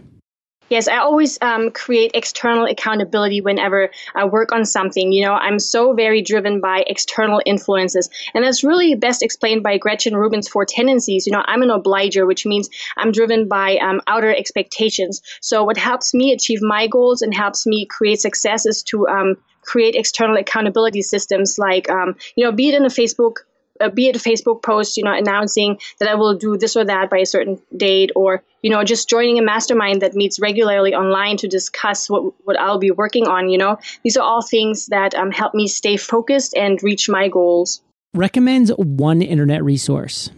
Yes, 0.70 0.86
I 0.86 0.98
always 0.98 1.38
um, 1.40 1.70
create 1.70 2.10
external 2.12 2.66
accountability 2.66 3.40
whenever 3.40 3.90
I 4.14 4.26
work 4.26 4.52
on 4.52 4.66
something. 4.66 5.12
You 5.12 5.24
know, 5.24 5.32
I'm 5.32 5.58
so 5.58 5.94
very 5.94 6.20
driven 6.20 6.60
by 6.60 6.84
external 6.86 7.40
influences. 7.46 8.10
And 8.34 8.44
that's 8.44 8.62
really 8.62 8.94
best 8.94 9.22
explained 9.22 9.62
by 9.62 9.78
Gretchen 9.78 10.14
Rubin's 10.14 10.48
four 10.48 10.66
tendencies. 10.66 11.26
You 11.26 11.32
know, 11.32 11.42
I'm 11.46 11.62
an 11.62 11.70
obliger, 11.70 12.26
which 12.26 12.44
means 12.44 12.68
I'm 12.98 13.12
driven 13.12 13.48
by 13.48 13.78
um, 13.78 14.00
outer 14.06 14.34
expectations. 14.34 15.22
So, 15.40 15.64
what 15.64 15.78
helps 15.78 16.12
me 16.12 16.32
achieve 16.32 16.60
my 16.60 16.86
goals 16.86 17.22
and 17.22 17.34
helps 17.34 17.66
me 17.66 17.86
create 17.86 18.20
success 18.20 18.66
is 18.66 18.82
to 18.84 19.08
um, 19.08 19.36
create 19.68 19.94
external 19.94 20.36
accountability 20.36 21.02
systems 21.02 21.58
like, 21.58 21.88
um, 21.90 22.16
you 22.36 22.44
know, 22.44 22.52
be 22.52 22.68
it 22.68 22.74
in 22.74 22.84
a 22.84 22.88
Facebook 22.88 23.36
uh, 23.80 23.88
be 23.88 24.08
it 24.08 24.16
a 24.16 24.18
Facebook 24.18 24.62
post, 24.62 24.96
you 24.96 25.04
know, 25.04 25.12
announcing 25.12 25.78
that 25.98 26.08
I 26.08 26.14
will 26.14 26.34
do 26.34 26.56
this 26.56 26.76
or 26.76 26.84
that 26.84 27.10
by 27.10 27.18
a 27.18 27.26
certain 27.26 27.60
date, 27.76 28.10
or 28.16 28.42
you 28.62 28.70
know, 28.70 28.82
just 28.82 29.08
joining 29.08 29.38
a 29.38 29.42
mastermind 29.42 30.02
that 30.02 30.14
meets 30.14 30.40
regularly 30.40 30.94
online 30.94 31.36
to 31.38 31.48
discuss 31.48 32.10
what 32.10 32.32
what 32.44 32.58
I'll 32.58 32.78
be 32.78 32.90
working 32.90 33.28
on. 33.28 33.48
You 33.48 33.58
know, 33.58 33.78
these 34.02 34.16
are 34.16 34.24
all 34.24 34.42
things 34.42 34.86
that 34.86 35.14
um, 35.14 35.30
help 35.30 35.54
me 35.54 35.68
stay 35.68 35.96
focused 35.96 36.56
and 36.56 36.82
reach 36.82 37.08
my 37.08 37.28
goals. 37.28 37.80
Recommends 38.14 38.70
one 38.70 39.22
internet 39.22 39.62
resource. 39.62 40.30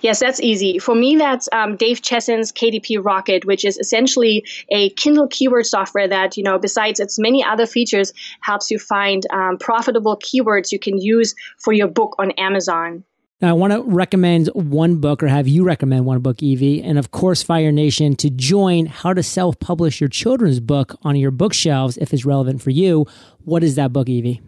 Yes, 0.00 0.20
that's 0.20 0.40
easy. 0.40 0.78
For 0.78 0.94
me, 0.94 1.16
that's 1.16 1.48
um, 1.52 1.76
Dave 1.76 2.02
Chesson's 2.02 2.52
KDP 2.52 3.02
Rocket, 3.02 3.46
which 3.46 3.64
is 3.64 3.78
essentially 3.78 4.44
a 4.68 4.90
Kindle 4.90 5.26
keyword 5.28 5.66
software 5.66 6.06
that, 6.06 6.36
you 6.36 6.42
know, 6.42 6.58
besides 6.58 7.00
its 7.00 7.18
many 7.18 7.42
other 7.42 7.66
features, 7.66 8.12
helps 8.40 8.70
you 8.70 8.78
find 8.78 9.24
um, 9.32 9.56
profitable 9.56 10.18
keywords 10.18 10.70
you 10.70 10.78
can 10.78 10.98
use 10.98 11.34
for 11.58 11.72
your 11.72 11.88
book 11.88 12.14
on 12.18 12.32
Amazon. 12.32 13.04
Now, 13.40 13.50
I 13.50 13.52
want 13.52 13.72
to 13.72 13.82
recommend 13.82 14.48
one 14.54 14.96
book 14.96 15.22
or 15.22 15.28
have 15.28 15.48
you 15.48 15.62
recommend 15.64 16.06
one 16.06 16.20
book, 16.20 16.38
Eevi, 16.38 16.82
and 16.82 16.98
of 16.98 17.10
course, 17.10 17.42
Fire 17.42 17.72
Nation 17.72 18.16
to 18.16 18.30
join 18.30 18.86
how 18.86 19.12
to 19.12 19.22
self 19.22 19.58
publish 19.60 20.00
your 20.00 20.08
children's 20.08 20.60
book 20.60 20.94
on 21.02 21.16
your 21.16 21.30
bookshelves 21.30 21.98
if 21.98 22.14
it's 22.14 22.24
relevant 22.24 22.62
for 22.62 22.70
you. 22.70 23.06
What 23.44 23.62
is 23.62 23.74
that 23.74 23.92
book, 23.92 24.08
Eevi? 24.08 24.40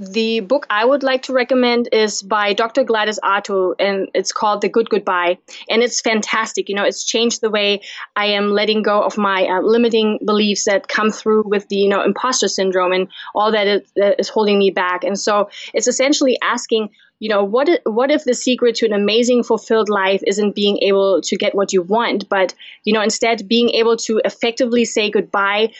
The 0.00 0.40
book 0.40 0.66
I 0.70 0.82
would 0.82 1.02
like 1.02 1.24
to 1.24 1.34
recommend 1.34 1.90
is 1.92 2.22
by 2.22 2.54
Dr. 2.54 2.84
Gladys 2.84 3.18
Atto, 3.22 3.74
and 3.78 4.08
it's 4.14 4.32
called 4.32 4.62
The 4.62 4.68
Good 4.70 4.88
Goodbye. 4.88 5.36
And 5.68 5.82
it's 5.82 6.00
fantastic. 6.00 6.70
You 6.70 6.74
know, 6.74 6.84
it's 6.84 7.04
changed 7.04 7.42
the 7.42 7.50
way 7.50 7.82
I 8.16 8.24
am 8.26 8.50
letting 8.50 8.80
go 8.80 9.02
of 9.02 9.18
my 9.18 9.44
uh, 9.44 9.60
limiting 9.60 10.18
beliefs 10.24 10.64
that 10.64 10.88
come 10.88 11.10
through 11.10 11.42
with 11.44 11.68
the, 11.68 11.76
you 11.76 11.88
know, 11.90 12.02
imposter 12.02 12.48
syndrome 12.48 12.92
and 12.92 13.08
all 13.34 13.52
that 13.52 13.66
is, 13.66 13.92
that 13.96 14.18
is 14.18 14.30
holding 14.30 14.58
me 14.58 14.70
back. 14.70 15.04
And 15.04 15.18
so 15.18 15.50
it's 15.74 15.86
essentially 15.86 16.38
asking, 16.40 16.88
you 17.20 17.28
know 17.28 17.44
what 17.44 17.68
what 17.84 18.10
if 18.10 18.24
the 18.24 18.34
secret 18.34 18.74
to 18.76 18.86
an 18.86 18.94
amazing 18.94 19.42
fulfilled 19.44 19.88
life 19.88 20.22
isn't 20.26 20.54
being 20.54 20.78
able 20.78 21.20
to 21.20 21.36
get 21.36 21.54
what 21.54 21.72
you 21.72 21.82
want 21.82 22.28
but 22.28 22.54
you 22.84 22.92
know 22.92 23.02
instead 23.02 23.46
being 23.46 23.68
able 23.70 23.96
to 23.96 24.20
effectively 24.24 24.84
say 24.84 25.10
goodbye 25.10 25.70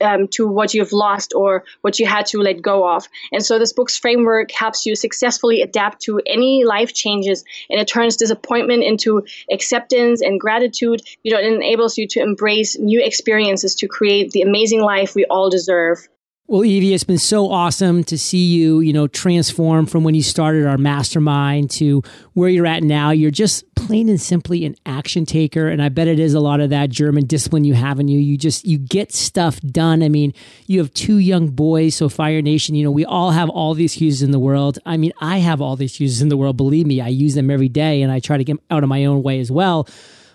um, 0.00 0.28
to 0.28 0.46
what 0.46 0.74
you've 0.74 0.92
lost 0.92 1.32
or 1.34 1.64
what 1.80 1.98
you 1.98 2.06
had 2.06 2.26
to 2.26 2.38
let 2.38 2.62
go 2.62 2.88
of. 2.88 3.08
And 3.32 3.44
so 3.44 3.58
this 3.58 3.72
book's 3.72 3.96
framework 3.96 4.50
helps 4.50 4.86
you 4.86 4.96
successfully 4.96 5.62
adapt 5.62 6.02
to 6.02 6.20
any 6.26 6.64
life 6.64 6.94
changes 6.94 7.44
and 7.70 7.80
it 7.80 7.88
turns 7.88 8.16
disappointment 8.16 8.82
into 8.82 9.24
acceptance 9.50 10.20
and 10.20 10.40
gratitude. 10.40 11.02
You 11.22 11.32
know 11.32 11.38
it 11.38 11.52
enables 11.52 11.98
you 11.98 12.06
to 12.08 12.20
embrace 12.20 12.78
new 12.78 13.02
experiences 13.02 13.74
to 13.76 13.88
create 13.88 14.30
the 14.30 14.42
amazing 14.42 14.82
life 14.82 15.14
we 15.14 15.24
all 15.26 15.50
deserve 15.50 16.08
well, 16.46 16.60
Eevi, 16.60 16.92
it's 16.92 17.04
been 17.04 17.16
so 17.16 17.50
awesome 17.50 18.04
to 18.04 18.18
see 18.18 18.44
you, 18.44 18.80
you 18.80 18.92
know, 18.92 19.06
transform 19.06 19.86
from 19.86 20.04
when 20.04 20.14
you 20.14 20.22
started 20.22 20.66
our 20.66 20.76
mastermind 20.76 21.70
to 21.70 22.02
where 22.34 22.50
you're 22.50 22.66
at 22.66 22.82
now. 22.82 23.12
You're 23.12 23.30
just 23.30 23.64
plain 23.76 24.10
and 24.10 24.20
simply 24.20 24.66
an 24.66 24.76
action 24.84 25.24
taker. 25.24 25.68
And 25.68 25.80
I 25.82 25.88
bet 25.88 26.06
it 26.06 26.18
is 26.18 26.34
a 26.34 26.40
lot 26.40 26.60
of 26.60 26.68
that 26.68 26.90
German 26.90 27.24
discipline 27.24 27.64
you 27.64 27.72
have 27.72 27.98
in 27.98 28.08
you. 28.08 28.18
You 28.18 28.36
just, 28.36 28.66
you 28.66 28.76
get 28.76 29.10
stuff 29.10 29.58
done. 29.62 30.02
I 30.02 30.10
mean, 30.10 30.34
you 30.66 30.80
have 30.80 30.92
two 30.92 31.16
young 31.16 31.48
boys. 31.48 31.94
So 31.94 32.10
Fire 32.10 32.42
Nation, 32.42 32.74
you 32.74 32.84
know, 32.84 32.90
we 32.90 33.06
all 33.06 33.30
have 33.30 33.48
all 33.48 33.72
the 33.72 33.84
excuses 33.84 34.20
in 34.20 34.30
the 34.30 34.38
world. 34.38 34.78
I 34.84 34.98
mean, 34.98 35.14
I 35.22 35.38
have 35.38 35.62
all 35.62 35.76
the 35.76 35.86
excuses 35.86 36.20
in 36.20 36.28
the 36.28 36.36
world. 36.36 36.58
Believe 36.58 36.86
me, 36.86 37.00
I 37.00 37.08
use 37.08 37.34
them 37.34 37.50
every 37.50 37.70
day 37.70 38.02
and 38.02 38.12
I 38.12 38.20
try 38.20 38.36
to 38.36 38.44
get 38.44 38.58
out 38.70 38.82
of 38.82 38.90
my 38.90 39.06
own 39.06 39.22
way 39.22 39.40
as 39.40 39.50
well 39.50 39.88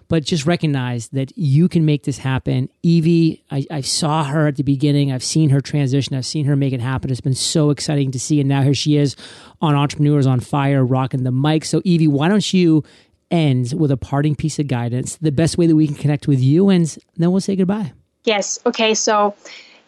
but 0.09 0.25
just 0.25 0.45
recognize 0.45 1.07
that 1.09 1.31
you 1.37 1.69
can 1.69 1.85
make 1.85 2.03
this 2.03 2.17
happen. 2.17 2.67
Eevi, 2.83 3.41
I, 3.49 3.65
I, 3.71 3.81
saw 3.81 4.23
her 4.25 4.47
at 4.47 4.57
the 4.57 4.63
beginning. 4.63 5.11
I've 5.11 5.23
seen 5.23 5.51
her 5.51 5.61
transition. 5.61 6.15
I've 6.15 6.25
seen 6.25 6.45
her 6.45 6.55
make 6.55 6.73
it 6.73 6.81
happen. 6.81 7.11
It's 7.11 7.21
been 7.21 7.35
so 7.35 7.69
exciting 7.69 8.11
to 8.11 8.19
see. 8.19 8.39
And 8.39 8.49
now 8.49 8.63
here 8.63 8.73
she 8.73 8.97
is 8.97 9.15
on 9.61 9.75
Entrepreneurs 9.75 10.25
on 10.25 10.39
Fire, 10.39 10.83
rocking 10.83 11.23
the 11.23 11.31
mic. 11.31 11.63
So, 11.63 11.79
Eevi, 11.81 12.07
why 12.07 12.27
don't 12.27 12.53
you 12.53 12.83
end 13.31 13.73
with 13.77 13.91
a 13.91 13.97
parting 13.97 14.35
piece 14.35 14.57
of 14.57 14.67
guidance, 14.67 15.15
the 15.17 15.31
best 15.31 15.57
way 15.57 15.67
that 15.67 15.75
we 15.75 15.85
can 15.85 15.95
connect 15.95 16.27
with 16.27 16.41
you, 16.41 16.69
and 16.69 16.97
then 17.17 17.31
we'll 17.31 17.39
say 17.39 17.55
goodbye. 17.55 17.93
Yes. 18.23 18.59
Okay. 18.65 18.95
So, 18.95 19.35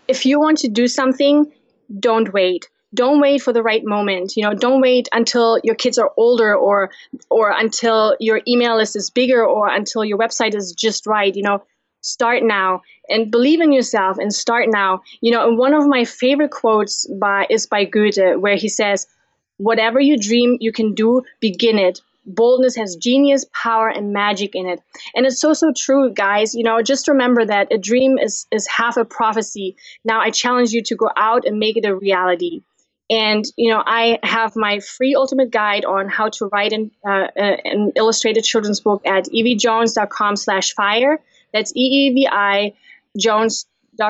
if 0.08 0.26
you 0.26 0.40
want 0.40 0.60
to 0.60 0.68
do 0.70 0.88
something, 0.88 1.52
don't 2.00 2.32
wait 2.32 2.70
don't 2.94 3.22
wait 3.22 3.42
for 3.42 3.54
the 3.54 3.64
right 3.64 3.86
moment 3.86 4.36
you 4.36 4.44
know 4.44 4.54
don't 4.54 4.82
wait 4.82 5.08
until 5.14 5.60
your 5.64 5.76
kids 5.76 5.98
are 5.98 6.12
older 6.18 6.56
or 6.56 6.92
or 7.30 7.52
until 7.52 8.16
your 8.20 8.42
email 8.48 8.76
list 8.76 8.96
is 8.96 9.10
bigger 9.10 9.46
or 9.46 9.70
until 9.70 10.04
your 10.04 10.18
website 10.18 10.56
is 10.56 10.74
just 10.74 11.08
right 11.08 11.36
you 11.36 11.44
know. 11.44 11.64
Start 12.04 12.42
now 12.42 12.82
and 13.10 13.30
believe 13.30 13.62
in 13.62 13.72
yourself 13.72 14.18
and 14.18 14.34
start 14.34 14.66
now. 14.70 15.04
You 15.22 15.32
know 15.32 15.48
and 15.48 15.56
one 15.56 15.76
of 15.76 15.88
my 15.88 16.04
favorite 16.04 16.50
quotes 16.50 17.06
by 17.06 17.46
is 17.48 17.68
by 17.68 17.86
goethe 17.86 18.40
where 18.40 18.56
he 18.56 18.70
says 18.70 19.06
whatever 19.58 20.00
you 20.00 20.18
dream 20.18 20.58
you 20.60 20.72
can 20.72 20.96
do. 20.96 21.22
Begin 21.40 21.78
it. 21.78 22.02
Boldness 22.26 22.76
has 22.76 22.96
genius 22.96 23.46
power 23.54 23.88
and 23.88 24.14
magic 24.14 24.56
in 24.56 24.66
it. 24.68 24.82
And 25.14 25.28
it's 25.28 25.40
so 25.40 25.54
so 25.54 25.72
true 25.78 26.12
guys. 26.12 26.56
You 26.56 26.64
know 26.64 26.82
just 26.82 27.08
remember 27.08 27.46
that 27.46 27.72
a 27.72 27.78
dream 27.78 28.18
is 28.18 28.48
is 28.52 28.66
half 28.66 28.98
a 28.98 29.06
prophecy. 29.06 29.76
Now 30.04 30.22
i 30.22 30.32
challenge 30.32 30.72
you 30.72 30.82
to 30.82 30.96
go 30.96 31.12
out 31.16 31.46
and 31.46 31.60
make 31.60 31.78
it 31.78 31.86
a 31.86 31.96
reality 31.96 32.64
and 33.12 33.46
you 33.58 33.70
know, 33.70 33.84
I 33.86 34.18
have 34.24 34.56
my 34.56 34.80
free 34.80 35.14
ultimate 35.16 35.52
guide 35.52 35.84
on 35.84 36.08
how 36.08 36.30
to 36.30 36.46
write 36.46 36.72
an, 36.72 36.90
uh, 37.06 37.28
an 37.36 37.92
illustrated 37.96 38.44
children's 38.44 38.80
book 38.80 39.06
at 39.06 39.26
eevijones.com/fire. 39.26 41.20
That's 41.54 41.74
e 41.76 42.08
e 42.08 42.14
v 42.14 42.28
i 42.32 42.74
jones 43.18 43.66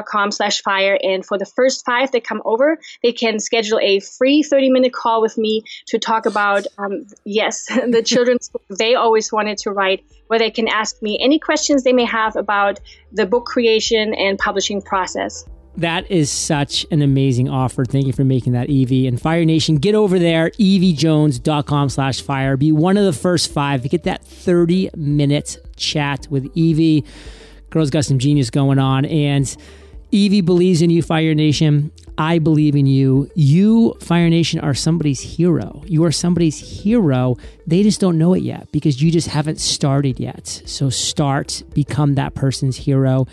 com 0.06 0.32
slash 0.32 0.62
fire 0.62 0.98
and 1.04 1.26
for 1.26 1.38
the 1.38 1.46
first 1.46 1.84
five 1.86 2.12
that 2.12 2.24
come 2.24 2.42
over 2.46 2.78
they 3.04 3.12
can 3.12 3.40
schedule 3.40 3.80
a 3.82 4.00
free 4.00 4.42
30 4.44 4.70
minute 4.70 4.94
call 4.94 5.22
with 5.22 5.38
me 5.38 5.64
to 5.88 5.98
talk 5.98 6.26
about 6.26 6.66
um, 6.78 7.06
yes 7.26 7.66
the 7.90 8.02
children's 8.06 8.48
book 8.50 8.64
they 8.70 8.96
always 8.96 9.34
wanted 9.34 9.58
to 9.58 9.72
write 9.72 10.06
where 10.28 10.40
they 10.40 10.52
can 10.52 10.68
ask 10.68 11.02
me 11.02 11.20
any 11.22 11.40
questions 11.40 11.84
they 11.84 11.94
may 11.94 12.06
have 12.06 12.36
about 12.36 12.80
the 13.12 13.26
book 13.26 13.46
creation 13.46 14.14
and 14.14 14.38
publishing 14.38 14.82
process 14.82 15.44
that 15.78 16.10
is 16.12 16.30
such 16.30 16.86
an 16.92 17.02
amazing 17.02 17.50
offer. 17.50 17.86
Thank 17.86 18.06
you 18.06 18.14
for 18.14 18.24
making 18.24 18.54
that, 18.54 18.68
Eevi. 18.68 19.08
And 19.08 19.22
Fire 19.22 19.46
Nation, 19.46 19.76
get 19.76 19.96
over 19.96 20.20
there, 20.20 20.50
eevijones.com 20.52 21.90
slash 21.90 22.22
fire. 22.22 22.58
Be 22.58 22.72
one 22.72 22.98
of 22.98 23.06
the 23.06 23.14
first 23.14 23.52
five 23.52 23.82
to 23.84 23.90
get 23.90 24.04
that 24.04 24.24
30 24.26 24.90
minute 24.96 25.58
chat 25.78 26.28
with 26.30 26.54
Eevi. 26.56 27.06
Girl's 27.70 27.90
got 27.90 28.06
some 28.06 28.20
genius 28.20 28.50
going 28.50 28.80
on. 28.80 29.06
And 29.06 29.46
Eevi 30.12 30.44
believes 30.44 30.82
in 30.82 30.90
you, 30.90 31.02
Fire 31.02 31.34
Nation. 31.34 31.92
I 32.18 32.40
believe 32.40 32.76
in 32.76 32.86
you. 32.86 33.32
You, 33.34 33.96
Fire 34.02 34.30
Nation, 34.30 34.60
are 34.60 34.74
somebody's 34.74 35.22
hero. 35.22 35.82
You 35.86 36.04
are 36.04 36.12
somebody's 36.12 36.60
hero. 36.60 37.38
They 37.66 37.82
just 37.82 38.02
don't 38.02 38.18
know 38.18 38.34
it 38.34 38.44
yet 38.44 38.70
because 38.74 39.02
you 39.02 39.10
just 39.10 39.30
haven't 39.30 39.60
started 39.60 40.20
yet. 40.20 40.64
So 40.66 40.90
start, 40.90 41.64
become 41.74 42.16
that 42.16 42.36
person's 42.36 42.76
hero. 42.76 43.26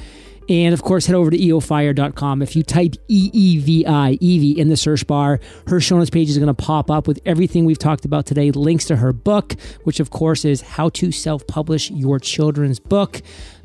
And 0.48 0.72
of 0.72 0.82
course, 0.82 1.06
head 1.06 1.14
over 1.14 1.30
to 1.30 1.36
eofire.com. 1.36 2.42
If 2.42 2.56
you 2.56 2.62
type 2.62 2.94
EEVI, 3.08 4.18
Evie, 4.20 4.58
in 4.58 4.68
the 4.68 4.76
search 4.76 5.06
bar, 5.06 5.40
her 5.66 5.80
show 5.80 5.98
notes 5.98 6.10
page 6.10 6.30
is 6.30 6.38
going 6.38 6.46
to 6.46 6.54
pop 6.54 6.90
up 6.90 7.06
with 7.06 7.20
everything 7.26 7.64
we've 7.64 7.78
talked 7.78 8.04
about 8.04 8.26
today, 8.26 8.50
links 8.50 8.86
to 8.86 8.96
her 8.96 9.12
book, 9.12 9.54
which 9.84 10.00
of 10.00 10.10
course 10.10 10.44
is 10.44 10.62
How 10.62 10.88
to 10.90 11.12
Self 11.12 11.46
Publish 11.46 11.90
Your 11.90 12.18
Children's 12.18 12.80
Book. 12.80 13.20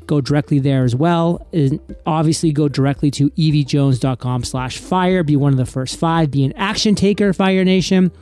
Go 0.06 0.20
directly 0.20 0.58
there 0.58 0.84
as 0.84 0.94
well. 0.94 1.46
And 1.52 1.80
obviously, 2.04 2.52
go 2.52 2.68
directly 2.68 3.10
to 3.12 3.30
eevijones.com 3.30 4.44
slash 4.44 4.76
fire. 4.78 5.22
Be 5.22 5.36
one 5.36 5.52
of 5.52 5.58
the 5.58 5.64
first 5.66 5.98
five. 5.98 6.30
Be 6.30 6.44
an 6.44 6.52
action 6.56 6.94
taker, 6.94 7.32
Fire 7.32 7.64
Nation. 7.64 8.12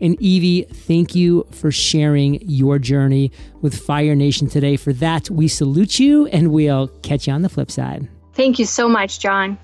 And 0.00 0.18
Eevi, 0.18 0.68
thank 0.68 1.14
you 1.14 1.46
for 1.52 1.70
sharing 1.70 2.40
your 2.42 2.78
journey 2.78 3.32
with 3.62 3.74
Fire 3.78 4.14
Nation 4.14 4.48
today. 4.48 4.76
For 4.76 4.92
that, 4.94 5.30
we 5.30 5.48
salute 5.48 5.98
you 5.98 6.26
and 6.26 6.52
we'll 6.52 6.88
catch 7.02 7.26
you 7.26 7.32
on 7.32 7.42
the 7.42 7.48
flip 7.48 7.70
side. 7.70 8.08
Thank 8.34 8.58
you 8.58 8.66
so 8.66 8.88
much, 8.88 9.20
John. 9.20 9.58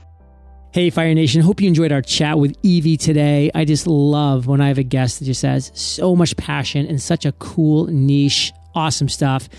Hey, 0.73 0.89
Fire 0.89 1.13
Nation. 1.13 1.43
Hope 1.43 1.61
you 1.61 1.69
enjoyed 1.69 1.93
our 1.93 2.01
chat 2.01 2.39
with 2.39 2.61
Eevi 2.63 2.99
today. 2.99 3.51
I 3.55 3.67
just 3.67 3.87
love 3.87 4.47
when 4.47 4.63
I 4.63 4.69
have 4.69 4.79
a 4.79 4.83
guest 4.83 5.19
that 5.19 5.27
just 5.27 5.43
has 5.43 5.71
so 5.75 6.17
much 6.17 6.35
passion 6.39 6.87
and 6.87 7.01
such 7.01 7.27
a 7.27 7.33
cool 7.33 7.89
niche, 7.89 8.55
awesome 8.75 9.11
stuff. 9.11 9.51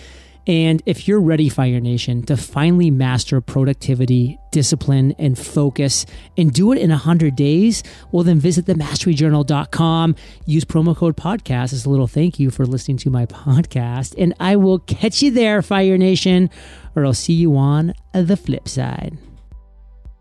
And 0.45 0.84
if 0.86 1.08
you're 1.08 1.21
ready, 1.21 1.47
Fire 1.49 1.79
Nation, 1.79 2.23
to 2.23 2.36
finally 2.36 2.91
master 2.91 3.39
productivity, 3.39 4.38
discipline, 4.51 5.15
and 5.17 5.38
focus 5.38 6.06
and 6.38 6.51
do 6.51 6.73
it 6.73 6.79
in 6.79 6.89
100 6.89 7.36
days, 7.36 7.82
well, 8.12 8.23
then 8.23 8.39
visit 8.39 8.65
themasteryjournal.com. 8.65 10.15
Use 10.45 10.65
promo 10.65 10.95
code 10.95 11.15
podcast 11.15 11.73
as 11.73 11.86
a 11.86 11.89
little 11.89 12.08
thank 12.08 12.39
you 12.39 12.51
for 12.51 12.65
listening 12.65 12.97
to 12.97 13.10
my 13.10 13.25
podcast. 13.25 14.15
And 14.17 14.34
I 14.39 14.58
will 14.58 14.79
catch 14.79 15.21
you 15.21 15.32
there, 15.32 15.62
Fire 15.62 15.97
Nation, 15.97 16.49
or 16.95 17.06
I'll 17.06 17.13
see 17.13 17.34
you 17.34 17.56
on 17.56 17.93
the 18.13 18.38
flip 18.38 18.67
side. 18.67 19.17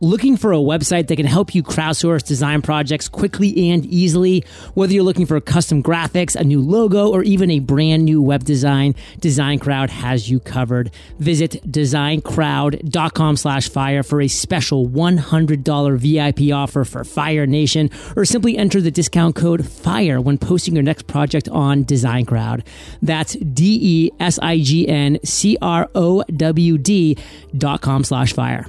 Looking 0.04 0.36
for 0.36 0.52
a 0.52 0.56
website 0.56 1.06
that 1.06 1.14
can 1.14 1.26
help 1.26 1.54
you 1.54 1.62
crowdsource 1.62 2.26
design 2.26 2.60
projects 2.60 3.08
quickly 3.08 3.70
and 3.70 3.86
easily? 3.86 4.44
Whether 4.74 4.94
you're 4.94 5.04
looking 5.04 5.26
for 5.26 5.40
custom 5.40 5.80
graphics, 5.80 6.34
a 6.34 6.42
new 6.42 6.60
logo, 6.60 7.08
or 7.12 7.22
even 7.22 7.52
a 7.52 7.60
brand 7.60 8.04
new 8.04 8.20
web 8.20 8.42
design, 8.42 8.96
Design 9.20 9.60
Crowd 9.60 9.90
has 9.90 10.28
you 10.28 10.40
covered. 10.40 10.90
Visit 11.20 11.62
designcrowd.com 11.70 13.36
slash 13.36 13.68
fire 13.68 14.02
for 14.02 14.20
a 14.20 14.26
special 14.26 14.88
$100 14.88 15.98
VIP 15.98 16.52
offer 16.52 16.84
for 16.84 17.04
Fire 17.04 17.46
Nation, 17.46 17.88
or 18.16 18.24
simply 18.24 18.58
enter 18.58 18.80
the 18.80 18.90
discount 18.90 19.36
code 19.36 19.64
FIRE 19.64 20.20
when 20.20 20.36
posting 20.36 20.74
your 20.74 20.82
next 20.82 21.06
project 21.06 21.48
on 21.50 21.84
Design 21.84 22.26
Crowd. 22.26 22.64
That's 23.02 23.34
D 23.34 23.78
E 23.80 24.10
S 24.18 24.40
I 24.42 24.58
G 24.58 24.88
N 24.88 25.20
C 25.22 25.56
R 25.62 25.88
O 25.94 26.24
W 26.24 26.76
D 26.76 27.16
dot 27.56 27.82
com 27.82 28.02
slash 28.02 28.32
fire. 28.32 28.66